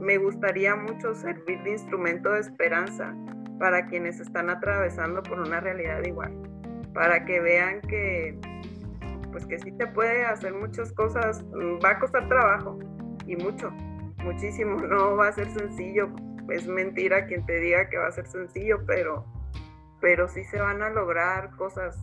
[0.00, 3.14] me gustaría mucho servir de instrumento de esperanza
[3.58, 6.32] para quienes están atravesando por una realidad igual,
[6.94, 8.38] para que vean que
[9.34, 12.78] pues que sí te puede hacer muchas cosas, mm, va a costar trabajo
[13.26, 13.68] y mucho,
[14.18, 16.08] muchísimo, no va a ser sencillo,
[16.50, 19.26] es mentira quien te diga que va a ser sencillo, pero,
[20.00, 21.98] pero sí se van a lograr cosas.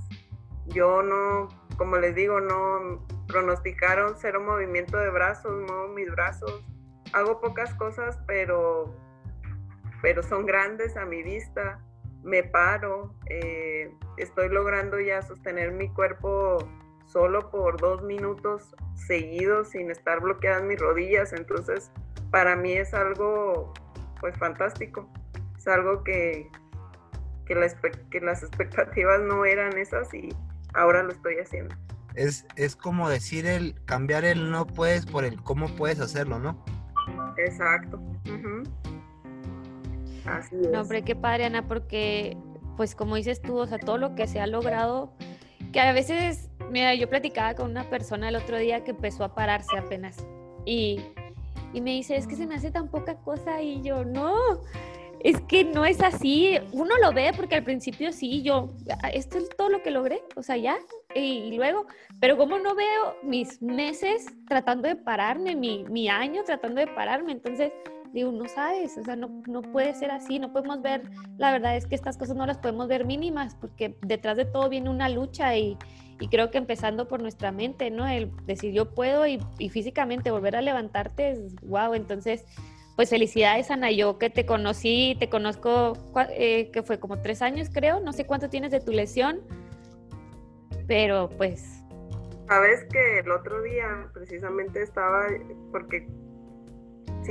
[0.68, 6.66] Yo no, como les digo, no pronosticaron cero movimiento de brazos, no mis brazos,
[7.14, 8.94] hago pocas cosas, pero,
[10.02, 11.80] pero son grandes a mi vista,
[12.24, 16.58] me paro, eh, estoy logrando ya sostener mi cuerpo
[17.12, 21.34] solo por dos minutos seguidos sin estar bloqueadas mis rodillas.
[21.34, 21.92] Entonces,
[22.32, 23.74] para mí es algo
[24.20, 25.10] pues fantástico.
[25.58, 26.50] Es algo que,
[27.46, 27.56] que,
[28.10, 30.30] que las expectativas no eran esas y
[30.74, 31.76] ahora lo estoy haciendo.
[32.16, 36.64] Es, es como decir el cambiar el no puedes por el cómo puedes hacerlo, ¿no?
[37.38, 38.00] Exacto.
[40.26, 40.70] Así es.
[40.70, 42.38] No, hombre, qué padre, Ana, porque,
[42.78, 45.14] pues como dices tú, o sea, todo lo que se ha logrado,
[45.72, 49.36] que a veces Mira, yo platicaba con una persona el otro día que empezó a
[49.36, 50.26] pararse apenas
[50.66, 51.02] y,
[51.74, 54.62] y me dice, es que se me hace tan poca cosa y yo, no,
[55.20, 56.58] es que no es así.
[56.72, 58.70] Uno lo ve porque al principio sí, yo,
[59.04, 60.78] ah, esto es todo lo que logré, o sea, ya,
[61.14, 61.88] y, luego,
[62.22, 67.34] pero como no veo mis meses tratando de pararme, mi, mi, año tratando de pararme,
[67.34, 67.74] entonces
[68.14, 71.04] digo, no sabes, o sea, no, no puede ser así, no podemos ver,
[71.38, 74.70] la verdad es que estas cosas no las podemos ver mínimas, porque detrás de todo
[74.70, 75.78] viene una lucha y,
[76.22, 78.08] y creo que empezando por nuestra mente, ¿no?
[78.08, 81.96] El decir yo puedo y, físicamente volver a levantarte es wow.
[81.96, 82.46] Entonces,
[82.96, 85.94] pues felicidades Ana, yo que te conocí, te conozco,
[86.30, 89.42] eh, que fue como tres años creo, no sé cuánto tienes de tu lesión,
[90.88, 91.82] pero pues...
[92.48, 95.26] Sabes que el otro día precisamente estaba,
[95.72, 96.08] porque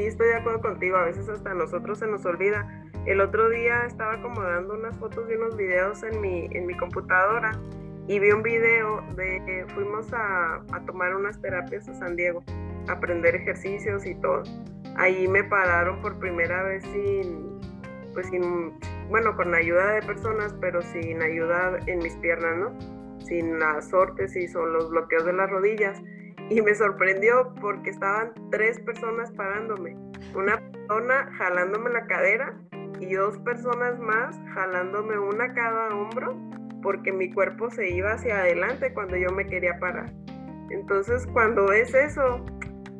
[0.01, 2.67] sí estoy de acuerdo contigo, a veces hasta a nosotros se nos olvida.
[3.05, 7.53] El otro día estaba acomodando unas fotos y unos videos en mi, en mi computadora
[8.09, 12.43] y vi un video de, fuimos a, a, tomar unas terapias a San Diego,
[12.89, 14.43] a aprender ejercicios y todo.
[14.97, 17.61] Ahí me pararon por primera vez sin,
[18.15, 18.73] pues sin,
[19.11, 23.01] bueno, con ayuda de personas, pero sin ayuda en mis piernas, ¿no?
[23.27, 26.03] sin las órtesis o los bloqueos de las rodillas.
[26.51, 29.97] Y me sorprendió porque estaban tres personas parándome.
[30.35, 32.61] Una persona jalándome la cadera
[32.99, 36.37] y dos personas más jalándome una cada hombro
[36.83, 40.13] porque mi cuerpo se iba hacia adelante cuando yo me quería parar.
[40.71, 42.45] Entonces cuando ves eso,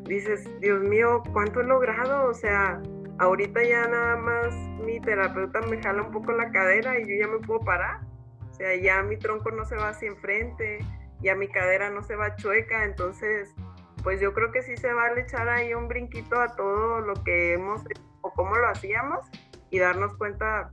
[0.05, 2.29] dices, Dios mío, ¿cuánto he logrado?
[2.29, 2.81] O sea,
[3.19, 7.29] ahorita ya nada más mi terapeuta me jala un poco la cadera y yo ya
[7.29, 8.01] me puedo parar.
[8.49, 10.79] O sea, ya mi tronco no se va hacia enfrente,
[11.23, 13.55] ya mi cadera no se va chueca, entonces
[14.03, 17.55] pues yo creo que sí se vale echar ahí un brinquito a todo lo que
[17.55, 17.83] hemos
[18.23, 19.27] o cómo lo hacíamos
[19.71, 20.71] y darnos cuenta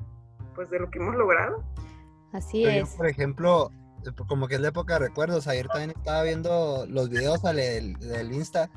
[0.56, 1.64] pues de lo que hemos logrado.
[2.34, 2.96] Así es.
[2.96, 3.72] por ejemplo,
[4.28, 8.32] como que es la época de recuerdos, ayer también estaba viendo los videos del, del
[8.32, 8.70] Insta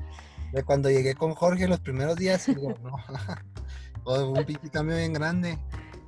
[0.51, 2.73] de cuando llegué con Jorge los primeros días, y digo,
[4.05, 5.57] no, un pinche cambio bien grande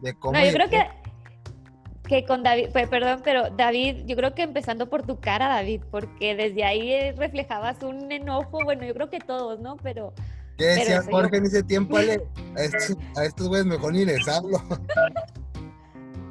[0.01, 0.37] de cómo...
[0.37, 0.89] No, yo creo que,
[2.13, 5.81] que con David, pues, perdón, pero David, yo creo que empezando por tu cara, David,
[5.89, 9.77] porque desde ahí reflejabas un enojo, bueno, yo creo que todos, ¿no?
[9.77, 10.13] Pero...
[10.57, 12.21] ¿Qué decía Jorge en ese tiempo, Ale?
[13.17, 14.61] A estos, güeyes mejor ni les hablo.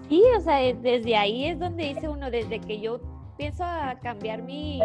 [0.08, 3.00] Sí, o sea, desde ahí es donde dice uno, desde que yo
[3.38, 4.78] pienso a cambiar mi,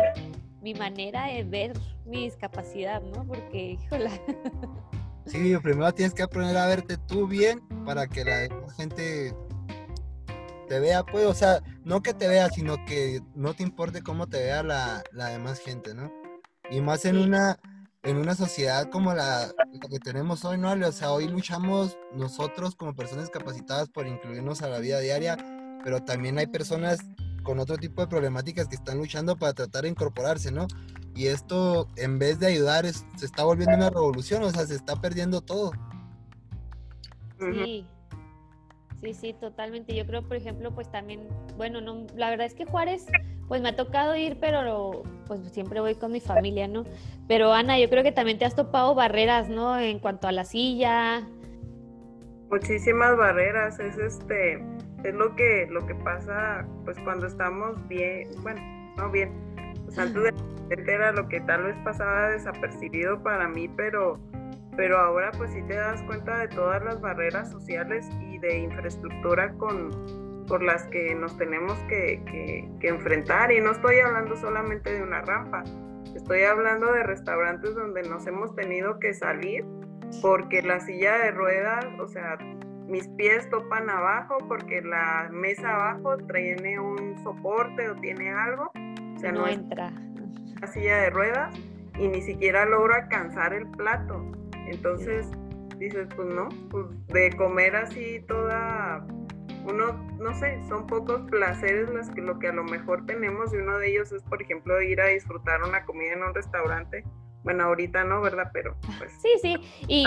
[0.61, 1.73] mi manera de ver
[2.05, 3.25] mi discapacidad, ¿no?
[3.25, 4.09] Porque, híjola.
[5.25, 9.33] Sí, primero tienes que aprender a verte tú bien para que la gente
[10.67, 14.27] te vea, pues, o sea, no que te vea, sino que no te importe cómo
[14.27, 16.11] te vea la, la demás gente, ¿no?
[16.69, 17.57] Y más en una
[18.07, 19.51] en una sociedad como la,
[19.89, 20.71] que tenemos hoy, ¿no?
[20.71, 25.35] O sea, hoy luchamos nosotros como personas capacitadas por incluirnos a la vida diaria,
[25.83, 26.99] pero también hay personas
[27.43, 30.67] con otro tipo de problemáticas que están luchando para tratar de incorporarse, ¿no?
[31.15, 34.95] Y esto, en vez de ayudar, se está volviendo una revolución, o sea, se está
[34.95, 35.71] perdiendo todo.
[37.39, 37.85] Sí,
[39.01, 39.95] sí, sí, totalmente.
[39.95, 43.05] Yo creo, por ejemplo, pues también, bueno, no, la verdad es que Juárez
[43.47, 46.83] pues me ha tocado ir, pero pues siempre voy con mi familia, ¿no?
[47.27, 49.79] Pero Ana, yo creo que también te has topado barreras, ¿no?
[49.79, 51.25] En cuanto a la silla.
[52.49, 54.61] Muchísimas barreras, es este,
[55.03, 58.61] es lo que, lo que pasa, pues cuando estamos bien, bueno,
[58.97, 59.31] no bien,
[59.85, 60.33] pues antes de
[60.69, 64.19] era lo que tal vez pasaba desapercibido para mí, pero,
[64.75, 69.53] pero ahora pues sí te das cuenta de todas las barreras sociales y de infraestructura
[69.53, 69.91] con
[70.47, 73.51] por las que nos tenemos que, enfrentar.
[73.51, 75.63] Y no estoy hablando solamente de una rampa,
[76.15, 79.65] estoy hablando de restaurantes donde nos hemos tenido que salir
[80.21, 82.37] porque la silla de ruedas, o sea,
[82.87, 88.71] mis pies topan abajo porque la mesa abajo tiene un soporte o tiene algo.
[89.15, 89.91] O sea, no, entra.
[90.61, 91.53] La silla de ruedas
[91.99, 94.31] y ni siquiera logro alcanzar el plato.
[94.67, 95.29] Entonces,
[95.79, 99.05] dices, pues no, pues de comer así toda
[99.67, 103.57] uno, no sé, son pocos placeres los que, lo que a lo mejor tenemos y
[103.57, 107.03] uno de ellos es, por ejemplo, ir a disfrutar una comida en un restaurante.
[107.43, 108.49] Bueno, ahorita no, ¿verdad?
[108.53, 109.11] Pero pues...
[109.21, 110.05] Sí, sí, y,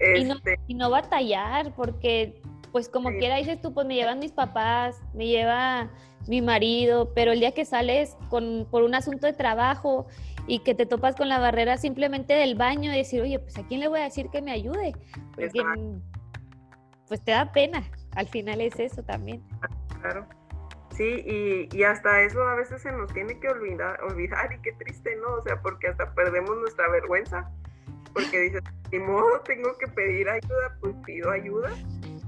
[0.00, 2.40] este y, no, batallar, porque
[2.72, 5.90] pues como quiera dices tú, pues me llevan mis papás, me lleva
[6.28, 10.06] mi marido, pero el día que sales con, por un asunto de trabajo
[10.50, 13.66] y que te topas con la barrera simplemente del baño y decir, oye, pues a
[13.68, 14.94] quién le voy a decir que me ayude,
[15.36, 15.62] porque
[17.06, 17.84] pues te da pena
[18.16, 19.42] al final es eso también.
[20.00, 20.26] Claro.
[20.96, 25.16] Sí, y, hasta eso a veces se nos tiene que olvidar, olvidar y qué triste,
[25.16, 25.34] ¿no?
[25.34, 27.48] O sea, porque hasta perdemos nuestra vergüenza,
[28.12, 31.70] porque dices, ni modo, tengo que pedir ayuda, pues pido ayuda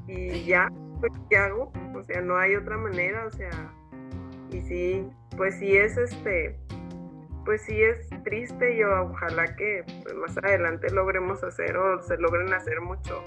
[0.06, 1.72] y ya, pues, ¿qué hago?
[1.94, 3.50] O sea, no hay otra manera, o sea,
[4.52, 6.56] y sí, pues sí es este,
[7.44, 12.52] pues sí es triste y ojalá que pues, más adelante logremos hacer o se logren
[12.52, 13.22] hacer mucho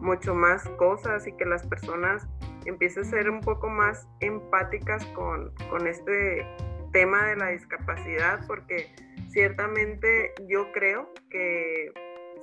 [0.00, 2.26] mucho más cosas y que las personas
[2.64, 6.46] empiecen a ser un poco más empáticas con, con este
[6.92, 8.92] tema de la discapacidad, porque
[9.28, 11.92] ciertamente yo creo que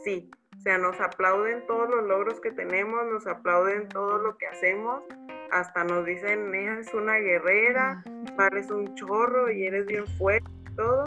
[0.04, 4.48] sí, o sea, nos aplauden todos los logros que tenemos, nos aplauden todo lo que
[4.48, 5.04] hacemos,
[5.52, 8.04] hasta nos dicen, eres una guerrera,
[8.36, 11.04] pares un chorro y eres bien fuerte todo,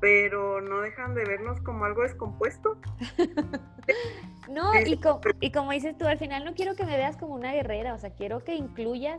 [0.00, 2.76] pero no dejan de vernos como algo descompuesto.
[4.50, 5.00] no, y,
[5.40, 7.98] y como dices tú, al final no quiero que me veas como una guerrera, o
[7.98, 9.18] sea, quiero que incluyas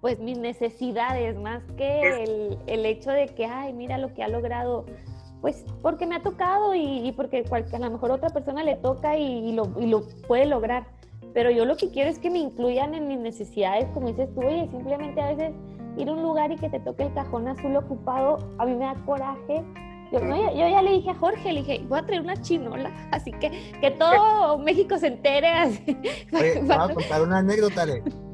[0.00, 4.28] pues mis necesidades más que el, el, hecho de que, ay, mira lo que ha
[4.28, 4.86] logrado,
[5.40, 9.52] pues porque me ha tocado y, porque a lo mejor otra persona le toca y,
[9.52, 10.86] lo, y lo puede lograr.
[11.34, 14.42] Pero yo lo que quiero es que me incluyan en mis necesidades, como dices tú,
[14.42, 15.52] y simplemente a veces
[15.98, 18.84] ir a un lugar y que te toque el cajón azul ocupado, a mí me
[18.84, 19.64] da coraje
[20.10, 23.50] yo, ya le dije a Jorge, le dije, voy a traer una chinola, así que
[23.80, 25.48] que todo México se entere.
[25.48, 25.96] Así.
[26.32, 27.84] Oye, a contar una anécdota,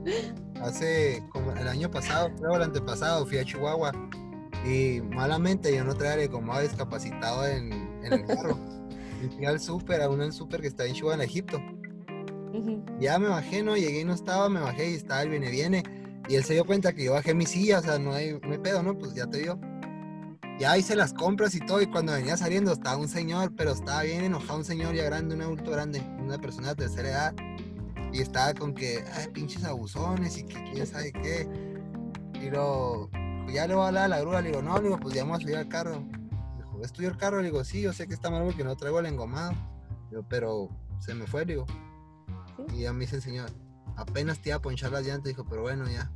[0.62, 3.92] hace como el año pasado, creo el antepasado, fui a Chihuahua
[4.64, 7.72] y malamente yo no traía como discapacitado en,
[8.04, 8.56] en el carro.
[9.24, 11.60] y fui al súper, a un súper que está en Chihuahua, en Egipto.
[13.00, 13.76] Ya me bajé, ¿no?
[13.76, 15.82] Llegué y no estaba, me bajé y estaba el viene, viene.
[16.28, 18.52] Y él se dio cuenta que yo bajé mi silla, o sea, no hay, no
[18.52, 18.96] hay pedo, ¿no?
[18.96, 19.58] Pues ya te vio.
[20.58, 24.02] Ya hice las compras y todo, y cuando venía saliendo estaba un señor, pero estaba
[24.04, 27.34] bien enojado, un señor ya grande, un adulto grande, una persona de tercera edad,
[28.12, 31.48] y estaba con que, ay, pinches abusones, y que quién sabe qué.
[32.40, 33.10] Y lo,
[33.52, 35.24] ya le voy a hablar a la grúa, le digo, no, le digo, pues ya
[35.24, 36.04] vamos a salir al carro.
[36.56, 37.38] Dijo, ¿es tuyo el carro?
[37.38, 39.52] Le digo, sí, yo sé que está mal porque no traigo el engomado.
[40.10, 40.68] Digo, pero
[41.00, 41.66] se me fue, le digo.
[42.72, 43.50] Y ya me dice el señor,
[43.96, 46.10] apenas te iba a ponchar las llantas, dijo, pero bueno, ya.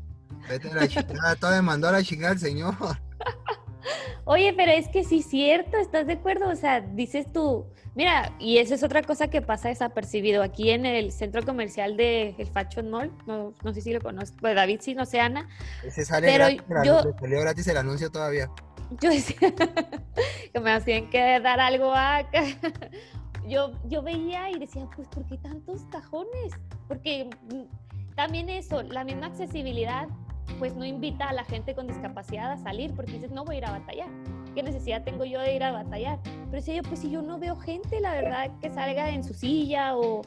[0.49, 2.75] Vete a la chingada, todavía mandó a la chingada el señor.
[4.25, 6.51] Oye, pero es que sí es cierto, ¿estás de acuerdo?
[6.51, 10.43] O sea, dices tú, mira, y eso es otra cosa que pasa desapercibido.
[10.43, 14.37] Aquí en el centro comercial de el Fashion Mall, no, no sé si lo conozco,
[14.41, 15.49] pues David sí, no sé, Ana.
[15.83, 18.51] Ese sale pero gratis, yo, salió gratis el anuncio todavía.
[19.03, 19.37] Yo decía
[20.53, 22.43] que me hacían que dar algo acá.
[23.49, 26.53] Yo, yo veía y decía, pues, ¿por qué tantos cajones?
[26.87, 30.09] Porque mm, también eso, la misma accesibilidad
[30.59, 33.59] pues no invita a la gente con discapacidad a salir porque dices, no voy a
[33.59, 34.09] ir a batallar.
[34.55, 36.19] ¿Qué necesidad tengo yo de ir a batallar?
[36.51, 39.35] Pero si yo, pues si yo no veo gente, la verdad, que salga en su
[39.35, 40.23] silla o...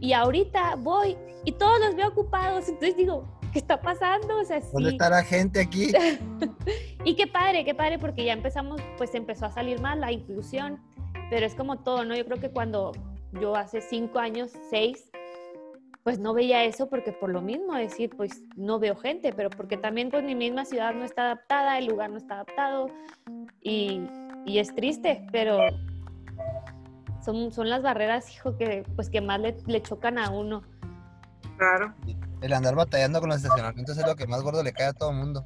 [0.00, 4.38] Y ahorita voy y todos los veo ocupados, entonces digo, ¿qué está pasando?
[4.38, 5.92] O sea, ¿Dónde está la gente aquí?
[7.04, 10.80] y qué padre, qué padre, porque ya empezamos, pues empezó a salir más la inclusión,
[11.30, 12.14] pero es como todo, ¿no?
[12.16, 12.92] Yo creo que cuando
[13.40, 15.08] yo hace cinco años, seis,
[16.02, 19.76] pues no veía eso porque por lo mismo decir, pues no veo gente, pero porque
[19.76, 22.88] también pues mi misma ciudad no está adaptada, el lugar no está adaptado
[23.62, 24.02] y,
[24.46, 25.60] es triste, pero
[27.24, 30.62] son, son las barreras, hijo, que pues que más le, chocan a uno.
[31.56, 31.94] Claro.
[32.40, 35.10] El andar batallando con los estacionamientos es lo que más gordo le cae a todo
[35.10, 35.44] el mundo.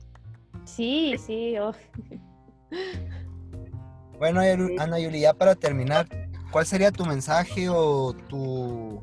[0.64, 1.58] Sí, sí.
[1.58, 1.74] Oh.
[4.18, 4.40] Bueno,
[4.78, 6.06] Ana Yuli, ya para terminar,
[6.50, 9.02] ¿cuál sería tu mensaje o tu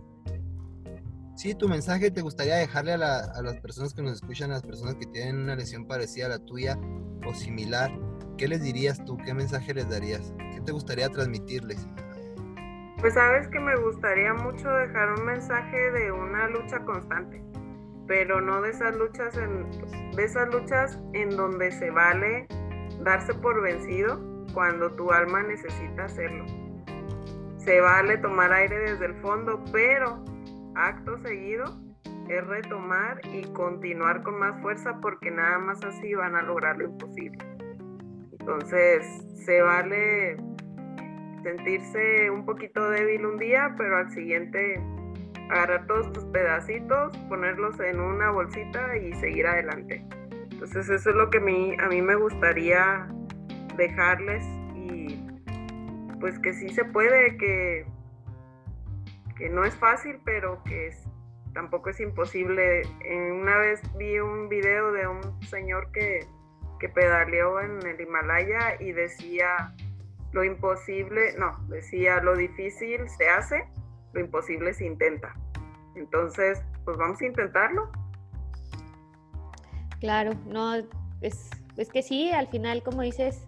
[1.41, 4.93] sí, tu mensaje te gustaría dejarle a, las personas que nos escuchan, a las personas
[4.95, 6.78] que tienen una lesión parecida a la tuya
[7.26, 7.91] o similar,
[8.38, 9.18] ¿qué les dirías tú?
[9.18, 10.34] ¿Qué mensaje les darías?
[10.53, 11.88] ¿Qué te gustaría transmitirles?
[12.99, 17.43] Pues sabes que me gustaría mucho dejar un mensaje de una lucha constante,
[18.07, 19.66] pero no de esas luchas en,
[20.16, 22.47] de esas luchas en donde se vale
[23.03, 26.45] darse por vencido cuando tu alma necesita hacerlo.
[27.58, 30.24] Se vale tomar aire desde el fondo, pero
[30.76, 31.66] acto seguido
[32.28, 36.86] es retomar y continuar con más fuerza porque nada más así van a lograr lo
[36.86, 37.38] imposible.
[38.39, 39.06] Entonces,
[39.45, 40.38] se vale
[41.43, 44.82] sentirse un poquito débil un día, pero al siguiente
[45.49, 50.04] agarrar todos tus pedacitos, ponerlos en una bolsita y seguir adelante.
[50.52, 53.08] Entonces, eso es lo que a mí, a mí me gustaría
[53.88, 54.44] dejarles
[54.76, 55.20] y
[56.20, 57.86] pues que sí se puede, que
[59.42, 61.04] que no es fácil, pero que es,
[61.56, 62.84] tampoco es imposible.
[63.32, 66.28] una vez vi un video de un señor que,
[66.80, 69.74] que pedaleó en el Himalaya y decía,
[70.32, 73.66] lo imposible, no, decía, lo difícil se hace,
[74.14, 75.36] lo imposible se intenta.
[75.96, 77.92] Entonces, pues vamos a intentarlo.
[80.00, 80.76] Claro, no,
[81.22, 83.44] es, es que sí, al final, como dices,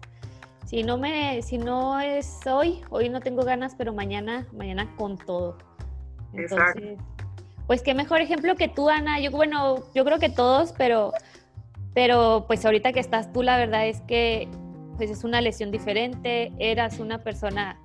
[0.74, 5.16] si no me, si no es hoy, hoy no tengo ganas, pero mañana, mañana con
[5.16, 5.56] todo.
[6.32, 6.98] Entonces,
[7.68, 9.20] pues qué mejor ejemplo que tú, Ana.
[9.20, 11.12] Yo, bueno, yo creo que todos, pero,
[11.94, 14.48] pero pues ahorita que estás tú, la verdad es que
[14.96, 17.78] pues es una lesión diferente, eras una persona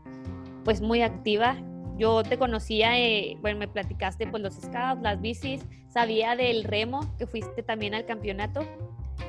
[0.65, 1.57] pues muy activa.
[1.95, 7.01] Yo te conocía, eh, bueno, me platicaste pues los scouts, las bicis, sabía del remo,
[7.19, 8.61] que fuiste también al campeonato.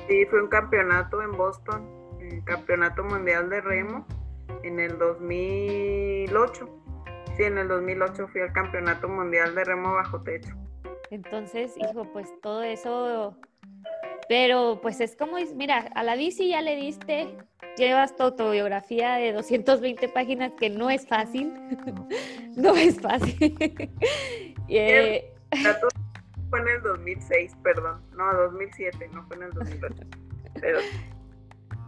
[0.07, 2.00] Sí, fue un campeonato en Boston,
[2.31, 4.05] el campeonato mundial de remo
[4.63, 6.81] en el 2008
[7.45, 10.55] en el 2008 fui al Campeonato Mundial de Remo Bajo Techo.
[11.09, 13.35] Entonces, hijo, pues todo eso,
[14.29, 17.35] pero pues es como, mira, a la bici ya le diste,
[17.77, 21.53] llevas tu autobiografía de 220 páginas que no es fácil,
[22.55, 23.57] no es fácil.
[24.69, 25.33] eh,
[26.49, 29.95] fue en el 2006, perdón, no, 2007, no fue en el 2008.
[30.61, 30.79] Pero...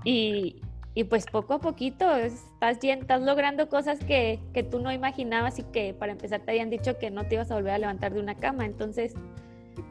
[0.03, 0.61] Y,
[0.93, 5.63] y pues poco a poquito estás, estás logrando cosas que, que, tú no imaginabas y
[5.63, 8.19] que para empezar te habían dicho que no te ibas a volver a levantar de
[8.19, 9.13] una cama, entonces...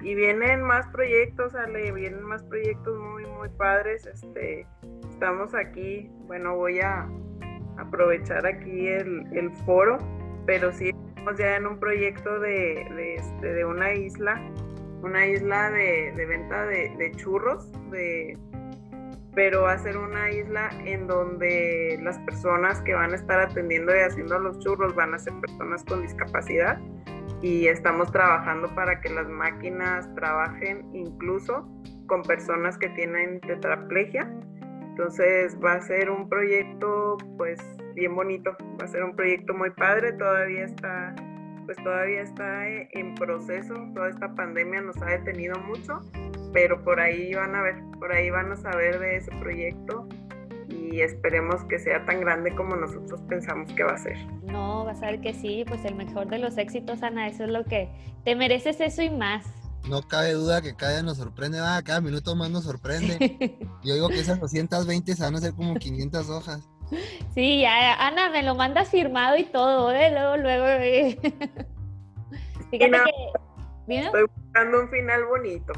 [0.01, 4.65] Y vienen más proyectos, Ale, vienen más proyectos muy, muy padres, este,
[5.11, 7.09] estamos aquí, bueno, voy a
[7.79, 9.99] aprovechar aquí el, el foro,
[10.47, 14.41] pero sí estamos ya en un proyecto de, de, este, de una isla
[15.03, 18.39] una isla de, venta de, churros, de,
[19.35, 23.95] pero va a ser una isla en donde las personas que van a estar atendiendo
[23.95, 26.79] y haciendo los churros van a ser personas con discapacidad.
[27.41, 31.67] Y estamos trabajando para que las máquinas trabajen incluso
[32.07, 34.31] con personas que tienen tetraplegia.
[34.83, 37.59] Entonces va a ser un proyecto pues
[37.95, 41.15] bien bonito, va a ser un proyecto muy padre, todavía está
[41.65, 46.01] pues todavía está en proceso, toda esta pandemia nos ha detenido mucho,
[46.53, 50.09] pero por ahí van a ver, por ahí van a saber de ese proyecto
[50.69, 54.17] y esperemos que sea tan grande como nosotros pensamos que va a ser.
[54.45, 57.51] No, vas a ver que sí, pues el mejor de los éxitos, Ana, eso es
[57.51, 57.91] lo que
[58.25, 59.45] te mereces eso y más.
[59.89, 63.19] No cabe duda que cada día nos sorprende, cada minuto más nos sorprende.
[63.83, 66.69] Yo digo que esas 220 se van a hacer como 500 hojas.
[67.35, 70.11] Sí, ya, Ana, me lo mandas firmado y todo, ¿eh?
[70.11, 70.67] luego, luego.
[70.67, 71.19] Eh.
[72.71, 73.97] Fíjate que.
[73.97, 75.73] Estoy buscando un final bonito,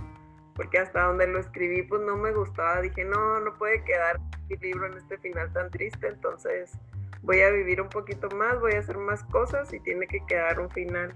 [0.55, 2.81] porque hasta donde lo escribí, pues no me gustaba.
[2.81, 6.73] Dije, no, no puede quedar mi libro en este final tan triste, entonces
[7.23, 10.61] voy a vivir un poquito más, voy a hacer más cosas y tiene que quedar
[10.61, 11.15] un final,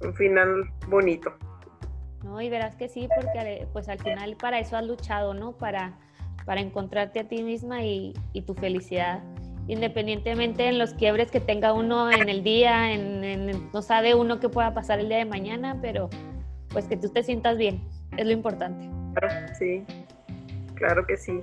[0.00, 1.32] un final bonito.
[2.24, 5.56] No, y verás que sí, porque pues al final para eso has luchado, ¿no?
[5.56, 5.96] Para
[6.48, 8.14] para encontrarte a ti misma y,
[8.46, 9.22] tu felicidad.
[9.66, 14.48] Independientemente en los quiebres que tenga uno en el día, en, no sabe uno qué
[14.48, 16.08] pueda pasar el día de mañana, pero
[16.70, 17.86] pues que tú te sientas bien,
[18.18, 18.88] es lo importante.
[19.14, 19.84] Claro, sí,
[20.74, 21.42] claro que sí.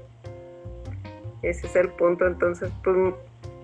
[1.42, 3.14] Ese es el punto, entonces, pues,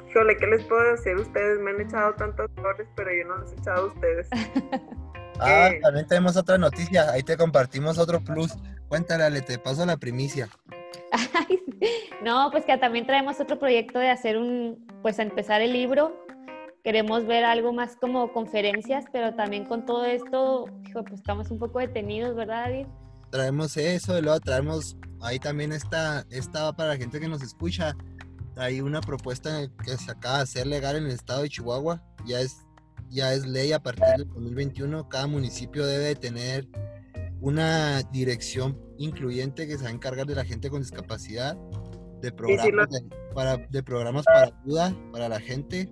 [0.09, 1.15] híjole, ¿qué les puedo decir?
[1.15, 4.27] Ustedes me han echado tantas flores, pero yo no les he echado a ustedes.
[5.39, 8.53] ah, también tenemos otra noticia, ahí te compartimos otro plus.
[8.87, 10.47] Cuéntale, te paso la primicia.
[12.23, 16.15] no, pues que también traemos otro proyecto de hacer un, pues a empezar el libro.
[16.83, 21.79] Queremos ver algo más como conferencias, pero también con todo esto, pues estamos un poco
[21.79, 22.87] detenidos, ¿verdad, David?
[23.31, 27.95] Traemos eso y luego traemos, ahí también está, está para la gente que nos escucha,
[28.57, 32.41] hay una propuesta que se acaba de hacer legal en el estado de Chihuahua, ya
[32.41, 32.57] es,
[33.09, 36.67] ya es ley a partir del 2021, cada municipio debe tener
[37.39, 41.57] una dirección incluyente que se va a encargar de la gente con discapacidad,
[42.21, 42.87] de programas,
[43.33, 45.91] para, de programas para ayuda para la gente.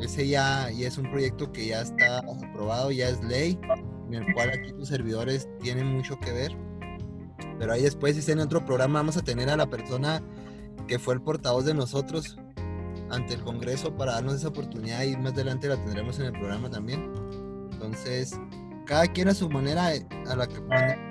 [0.00, 3.58] Ese ya, ya es un proyecto que ya está aprobado, ya es ley,
[4.08, 6.56] en el cual aquí tus servidores tienen mucho que ver.
[7.58, 10.22] Pero ahí después, si en otro programa, vamos a tener a la persona
[10.86, 12.38] que fue el portavoz de nosotros
[13.10, 16.70] ante el Congreso para darnos esa oportunidad y más adelante la tendremos en el programa
[16.70, 17.12] también.
[17.72, 18.38] Entonces,
[18.86, 20.60] cada quien a su manera, eh, a la que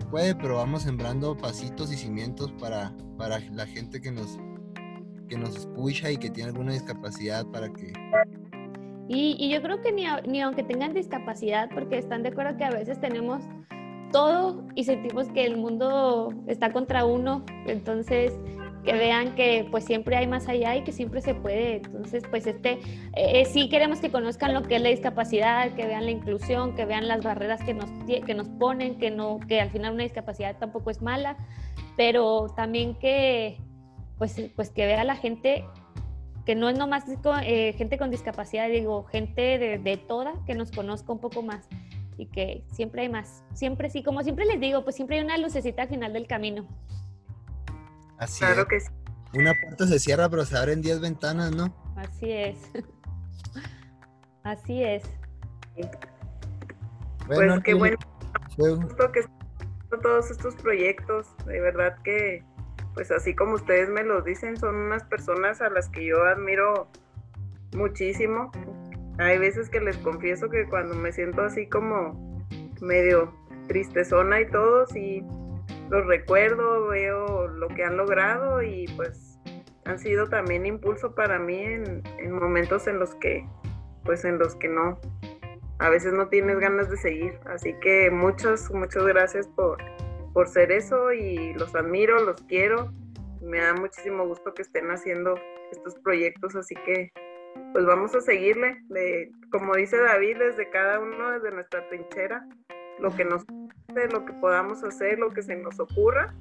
[0.09, 4.37] puede, pero vamos sembrando pasitos y cimientos para, para la gente que nos,
[5.27, 7.93] que nos escucha y que tiene alguna discapacidad para que...
[9.09, 12.71] Y, yo creo que ni, ni aunque tengan discapacidad, porque están de acuerdo que a
[12.71, 13.43] veces tenemos
[14.11, 18.33] todo y sentimos que el mundo está contra uno, entonces
[18.87, 21.75] que vean que pues siempre hay más allá y que siempre se puede.
[21.75, 22.79] Entonces, pues este,
[23.17, 26.85] eh, sí queremos que conozcan lo que es la discapacidad, que vean la inclusión, que
[26.85, 30.57] vean las barreras que nos, que nos ponen, que, no, que al final una discapacidad
[30.57, 31.35] tampoco es mala,
[31.97, 33.59] pero también que,
[34.17, 35.65] pues, pues que vea la gente
[36.47, 37.03] que no es nomás
[37.43, 41.67] eh, gente con discapacidad, digo, gente de, de toda, que nos conozca un poco más
[42.17, 43.43] y que siempre hay más.
[43.53, 46.65] Siempre sí, como siempre les digo, pues siempre hay una lucecita al final del camino.
[48.17, 48.87] Así claro que sí.
[49.33, 51.75] Una puerta se cierra, pero se abren 10 ventanas, ¿no?
[51.97, 52.57] Así es.
[54.43, 55.03] Así es.
[57.27, 57.97] Bueno, pues qué bueno.
[58.57, 59.19] Gusto que
[60.01, 62.41] todos estos proyectos, de verdad que,
[62.97, 66.87] pues así como ustedes me lo dicen, son unas personas a las que yo admiro
[67.75, 68.51] muchísimo.
[69.19, 72.43] Hay veces que les confieso que cuando me siento así como
[72.81, 73.31] medio
[73.67, 75.23] tristezona y todo, sí
[75.91, 79.37] los recuerdo, veo lo que han logrado y pues
[79.85, 83.47] han sido también impulso para mí en, momentos en los que,
[84.05, 84.99] pues en los que no,
[85.77, 87.39] a veces no tienes ganas de seguir.
[87.45, 89.77] Así que muchas, muchas gracias por,
[90.37, 92.93] por ser eso y los admiro, los quiero.
[93.41, 95.33] Me da muchísimo gusto que estén haciendo
[95.71, 97.11] estos proyectos, así que
[97.73, 102.47] pues vamos a seguirle, de, como dice David, desde cada uno, desde nuestra trinchera,
[102.99, 103.45] lo que nos
[104.11, 106.35] lo que podamos hacer, lo que se nos ocurra,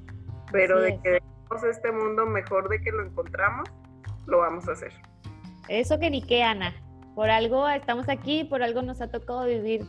[0.53, 3.67] pero de que dejemos este mundo mejor de que lo encontramos,
[4.27, 4.93] lo vamos a hacer.
[5.71, 6.75] Eso que ni qué, Ana.
[7.15, 9.87] Por algo estamos aquí, por algo nos ha tocado vivir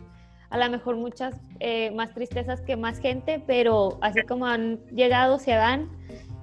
[0.50, 5.40] a lo mejor muchas eh, más tristezas que más gente, pero así como han llegado,
[5.40, 5.90] se van.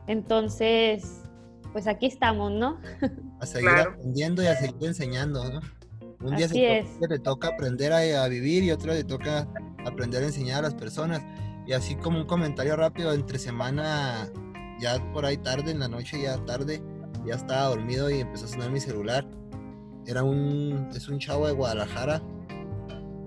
[0.06, 1.22] Entonces,
[1.72, 2.78] pues aquí estamos, ¿no?
[3.40, 5.60] A seguir aprendiendo y a seguir enseñando, ¿no?
[6.20, 9.46] Un día se te toca aprender a, a, vivir y otro le toca
[9.84, 11.22] aprender a enseñar a las personas.
[11.66, 14.30] Y así como un comentario rápido, entre semana,
[14.80, 16.80] ya por ahí tarde, en la noche ya tarde,
[17.26, 19.26] ya estaba dormido y empezó a sonar mi celular.
[20.06, 22.22] Era un, es un chavo de Guadalajara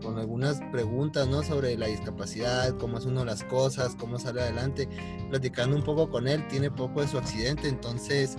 [0.07, 1.43] con algunas preguntas, ¿no?
[1.43, 4.87] Sobre la discapacidad, cómo es uno las cosas, cómo sale adelante.
[5.29, 8.37] Platicando un poco con él, tiene poco de su accidente, entonces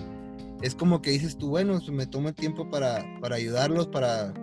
[0.63, 4.33] es como que dices tú, bueno, me tomo el tiempo para, para ayudarlos, para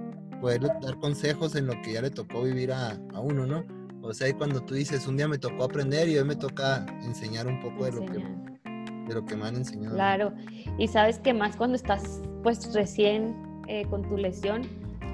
[0.41, 3.65] poder dar consejos en lo que ya le tocó vivir a, a uno, ¿no?
[4.03, 7.49] O sea, cuando tú dices, un día me tocó aprender y hoy me toca enseñar
[7.49, 8.23] un poco de lo que
[9.09, 9.97] de lo que me han enseñado.
[9.97, 10.33] Claro,
[10.79, 13.35] y sabes que más cuando estás pues recién
[13.67, 14.63] eh, con tu lesión,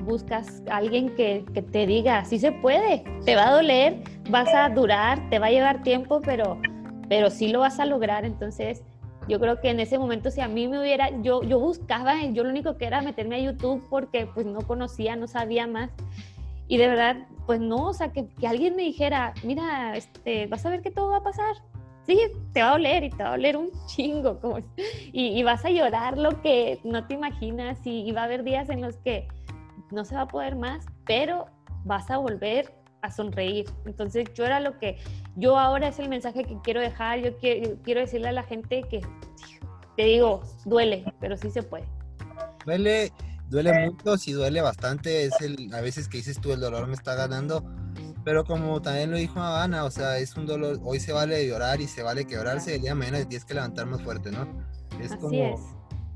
[0.05, 4.69] buscas alguien que, que, te diga, sí se puede, te va a doler, vas a
[4.69, 6.61] durar, te va a llevar tiempo, pero,
[7.09, 8.25] pero sí lo vas a lograr.
[8.25, 8.83] Entonces,
[9.29, 12.45] yo creo que en ese momento si a mí me hubiera, yo, yo buscaba, yo
[12.45, 15.91] lo único que era meterme a YouTube porque pues no conocía, no sabía más.
[16.69, 20.65] Y de verdad, pues no, o sea, que, que alguien me dijera, mira, este, vas
[20.65, 21.57] a ver que todo va a pasar.
[22.07, 22.19] Sí,
[22.53, 24.41] te va a doler y te va a doler un chingo.
[24.41, 24.59] Como,
[25.13, 28.43] y, y vas a llorar lo que no te imaginas y, y va a haber
[28.43, 29.29] días en los que
[29.93, 31.47] no se va a poder más, pero
[31.85, 33.67] vas a volver a sonreír.
[33.85, 34.99] Entonces yo era lo que,
[35.37, 38.83] yo ahora es el mensaje que quiero dejar, yo quiero, quiero decirle a la gente
[38.89, 39.01] que,
[39.97, 41.85] te digo, duele, pero sí se puede.
[42.65, 43.13] Duele,
[43.49, 46.95] duele mucho, sí duele bastante, es el, a veces que dices tú, el dolor me
[46.95, 47.65] está ganando,
[48.25, 51.81] pero como también lo dijo Ana, o sea, es un dolor, hoy se vale llorar
[51.81, 54.47] y se vale quebrarse, el día de mañana tienes que levantar más fuerte, ¿no?
[55.01, 55.61] Es Así como, es.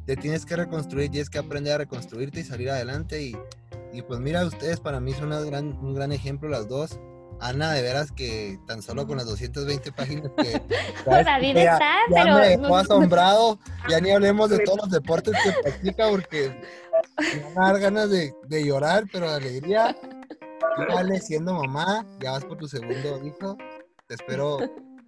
[0.07, 3.37] Te tienes que reconstruir, tienes que aprender a reconstruirte y salir adelante y,
[3.93, 6.99] y pues mira, ustedes para mí son gran, un gran ejemplo las dos.
[7.39, 10.63] Ana, de veras que tan solo con las 220 páginas que...
[11.05, 12.39] David está, ya pero...
[12.39, 13.59] me dejó asombrado,
[13.91, 16.59] ya ni hablemos de todos los deportes que practica porque
[17.19, 19.95] me ganas de, de llorar, pero de alegría.
[20.01, 23.57] Tú, vale, siendo mamá, ya vas por tu segundo hijo.
[24.07, 24.59] Te espero,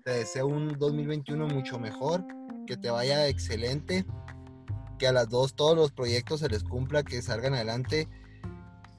[0.04, 2.24] te deseo un 2021 mucho mejor,
[2.66, 4.04] que te vaya excelente,
[4.98, 8.08] que a las dos todos los proyectos se les cumpla, que salgan adelante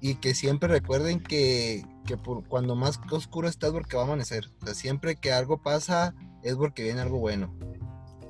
[0.01, 4.05] y que siempre recuerden que, que por, cuando más oscuro está es porque va a
[4.05, 4.49] amanecer.
[4.61, 7.53] O sea, siempre que algo pasa es porque viene algo bueno.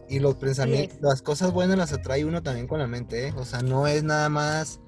[0.09, 3.33] Y los pensamientos, las cosas buenas las atrae uno también con la mente, ¿eh?
[3.37, 4.79] O sea, no es nada más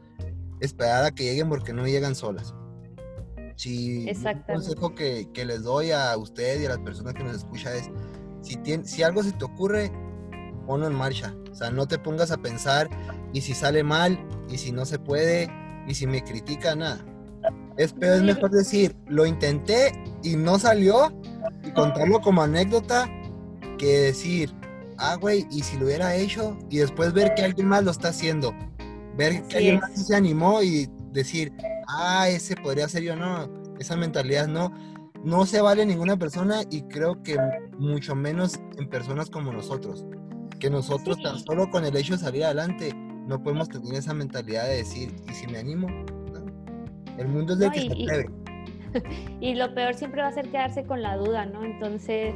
[0.59, 2.55] esperar a que lleguen porque no llegan solas.
[3.55, 7.35] Si un consejo que, que les doy a ustedes y a las personas que nos
[7.35, 7.91] escuchan es,
[8.41, 9.91] si, tien- si algo se te ocurre,
[10.71, 11.35] ponlo en marcha.
[11.51, 12.89] O sea, no te pongas a pensar,
[13.33, 14.17] y si sale mal,
[14.49, 15.49] y si no se puede,
[15.85, 17.03] y si me critica, nada.
[17.75, 19.91] Es, pero es mejor decir, lo intenté
[20.23, 21.11] y no salió,
[21.61, 23.09] y contarlo como anécdota,
[23.77, 24.55] que decir,
[24.97, 28.07] ah, güey, y si lo hubiera hecho, y después ver que alguien más lo está
[28.07, 28.53] haciendo.
[29.17, 29.81] Ver Así que alguien es.
[29.81, 31.51] más se animó y decir,
[31.89, 33.49] ah, ese podría ser yo, no.
[33.77, 34.71] Esa mentalidad no.
[35.21, 37.37] No se vale ninguna persona y creo que
[37.77, 40.05] mucho menos en personas como nosotros.
[40.61, 41.43] Que nosotros tan Sí.
[41.45, 45.33] solo con el hecho de salir adelante no podemos tener esa mentalidad de decir, ¿y
[45.33, 45.89] si me animo?
[45.89, 46.45] No.
[47.17, 48.29] El mundo es del No, que y- se y- atreve.
[49.41, 51.63] Y lo peor siempre va a ser quedarse con la duda, ¿no?
[51.63, 52.35] Entonces,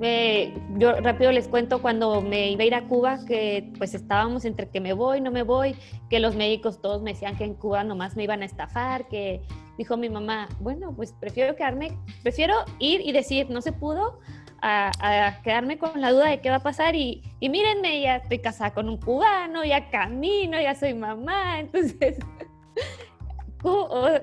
[0.00, 4.44] eh, yo rápido les cuento cuando me iba a ir a Cuba, que pues estábamos
[4.44, 5.74] entre que me voy, no me voy,
[6.10, 9.42] que los médicos todos me decían que en Cuba nomás me iban a estafar, que
[9.78, 14.18] dijo mi mamá, bueno, pues prefiero quedarme, prefiero ir y decir, no se pudo,
[14.66, 18.38] a, quedarme con la duda de qué va a pasar y, y mírenme, ya estoy
[18.38, 22.18] casada con un cubano, ya camino, ya soy mamá, entonces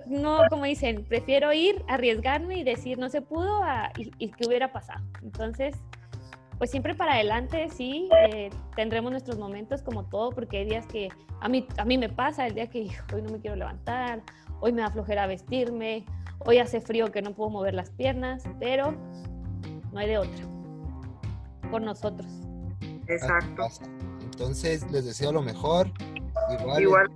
[0.08, 4.72] no, como dicen, prefiero ir, arriesgarme y decir no se pudo a- y, qué hubiera
[4.72, 5.04] pasado.
[5.24, 5.76] Entonces,
[6.58, 11.10] pues siempre para adelante, sí, eh, tendremos nuestros momentos como todo, porque hay días que
[11.39, 14.22] a mí, a mí me pasa, el día que "Hijo, hoy no me quiero levantar,
[14.60, 16.06] hoy me da flojera vestirme,
[16.46, 18.96] hoy hace frío que no puedo mover las piernas, pero
[19.92, 20.46] no hay de otra,
[21.70, 22.28] por nosotros.
[23.08, 23.68] Exacto.
[24.22, 25.92] Entonces, les deseo lo mejor.
[26.60, 27.10] Igual,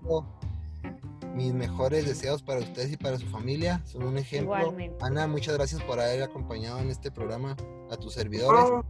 [1.33, 3.81] mis mejores deseos para ustedes y para su familia.
[3.85, 4.55] Son un ejemplo.
[4.55, 4.97] Igualmente.
[5.01, 7.55] Ana, muchas gracias por haber acompañado en este programa
[7.91, 8.61] a tus servidores.
[8.63, 8.83] Oh,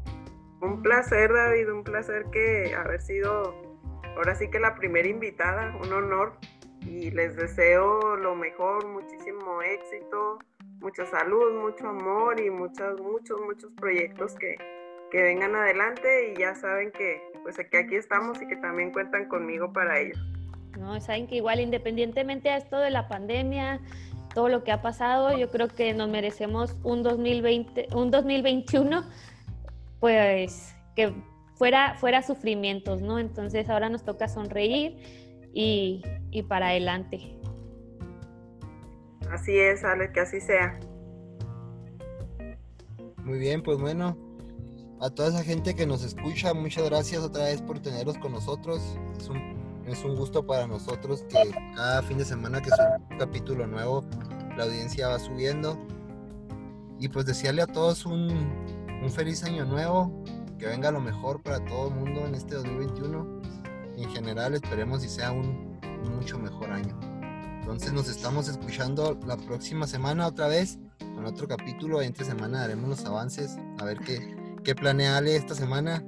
[0.61, 3.53] un placer, David, un placer que haber sido
[4.15, 6.37] ahora sí que la primera invitada, un honor.
[6.81, 10.37] Y les deseo lo mejor, muchísimo éxito,
[10.79, 14.55] mucha salud, mucho amor y muchos, muchos, muchos proyectos que,
[15.11, 16.33] que vengan adelante.
[16.33, 20.15] Y ya saben que, pues que aquí estamos y que también cuentan conmigo para ello.
[20.77, 20.99] ¿no?
[20.99, 23.79] Saben que igual independientemente a esto de la pandemia,
[24.33, 29.03] todo lo que ha pasado, yo creo que nos merecemos un 2020, un 2021,
[29.99, 31.13] pues que
[31.55, 33.17] fuera, fuera sufrimientos, ¿no?
[33.17, 34.97] Entonces ahora nos toca sonreír
[35.53, 37.35] y, y para adelante.
[39.35, 40.79] Así es, Ale, que así sea.
[43.17, 44.17] Muy bien, pues bueno,
[45.01, 48.97] a toda esa gente que nos escucha, muchas gracias otra vez por tenerlos con nosotros.
[49.19, 51.37] Es un, es un gusto para nosotros que
[51.75, 54.05] cada fin de semana que sube un capítulo nuevo,
[54.55, 55.77] la audiencia va subiendo.
[56.97, 58.29] Y pues desearle a todos un,
[59.03, 60.23] un feliz año nuevo,
[60.57, 63.41] que venga lo mejor para todo el mundo en este 2021.
[63.97, 65.77] Y en general esperemos y sea un
[66.09, 66.97] mucho mejor año.
[67.65, 71.99] Entonces nos estamos escuchando la próxima semana otra vez con otro capítulo.
[72.03, 74.19] Entre semana haremos los avances, a ver qué,
[74.63, 76.03] qué planea Ale esta semana.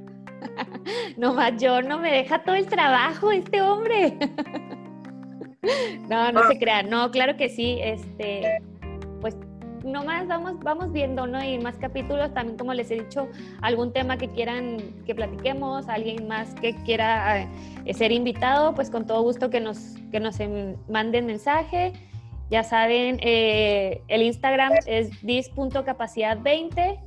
[1.18, 4.20] no más yo, no me deja todo el trabajo este hombre.
[6.08, 8.62] no, no se crean, no, claro que sí, este,
[9.20, 9.36] pues
[9.88, 11.44] nomás vamos, vamos viendo, ¿no?
[11.44, 13.28] Y más capítulos, también como les he dicho,
[13.62, 19.08] algún tema que quieran que platiquemos, alguien más que quiera eh, ser invitado, pues con
[19.08, 20.38] todo gusto que nos, que nos
[20.90, 21.94] manden mensaje.
[22.50, 27.00] Ya saben, eh, el Instagram es dis.capacidad20,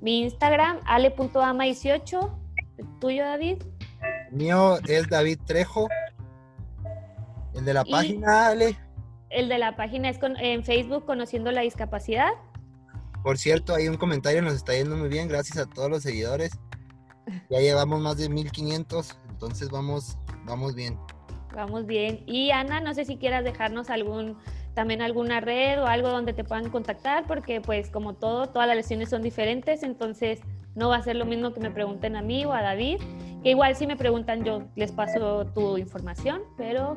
[0.00, 2.30] mi Instagram, ale.ama18,
[3.00, 3.62] tuyo David.
[4.30, 5.88] mío es David Trejo.
[7.54, 8.76] El de la página, Ale.
[9.30, 12.30] El de la página es en Facebook Conociendo la Discapacidad.
[13.22, 16.50] Por cierto, hay un comentario, nos está yendo muy bien, gracias a todos los seguidores.
[17.48, 20.98] Ya llevamos más de 1500, entonces vamos, vamos bien.
[21.54, 22.24] Vamos bien.
[22.26, 24.36] Y Ana, no sé si quieras dejarnos algún,
[24.74, 28.76] también alguna red o algo donde te puedan contactar, porque pues como todo, todas las
[28.76, 30.40] lesiones son diferentes, entonces
[30.74, 33.00] no va a ser lo mismo que me pregunten a mí o a David,
[33.44, 36.96] que igual si me preguntan yo les paso tu información, pero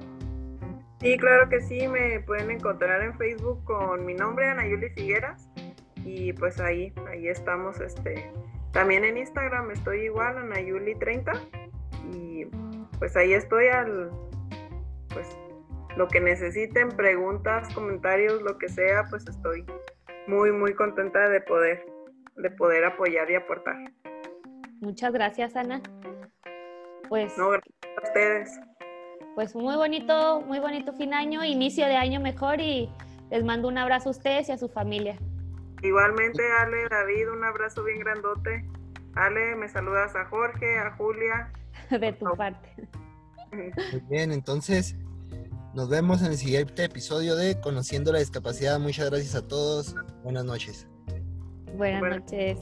[1.04, 5.50] Sí, claro que sí, me pueden encontrar en Facebook con mi nombre, Anayuli Figueras,
[5.98, 8.32] y pues ahí, ahí estamos, este,
[8.72, 11.42] también en Instagram estoy igual, Anayuli30,
[12.14, 12.46] y
[13.00, 14.12] pues ahí estoy al,
[15.14, 15.28] pues
[15.98, 19.66] lo que necesiten, preguntas, comentarios, lo que sea, pues estoy
[20.28, 21.86] muy, muy contenta de poder,
[22.38, 23.76] de poder apoyar y aportar.
[24.80, 25.82] Muchas gracias, Ana.
[27.10, 27.38] Pues.
[27.38, 28.60] No, gracias a ustedes
[29.36, 32.90] pues muy bonito, muy bonito fin de año, inicio de año mejor y
[33.32, 35.18] les mando un abrazo a ustedes y a su familia.
[35.82, 38.66] Igualmente, Ale, David, un abrazo bien grandote.
[39.16, 41.52] Ale, me saludas a Jorge, a Julia.
[41.90, 42.70] De tu parte.
[43.52, 44.96] Muy bien, entonces
[45.74, 48.80] nos vemos en el siguiente episodio de Conociendo la Discapacidad.
[48.80, 49.96] Muchas gracias a todos.
[50.24, 50.88] Buenas noches.
[51.76, 52.60] Buenas, noches.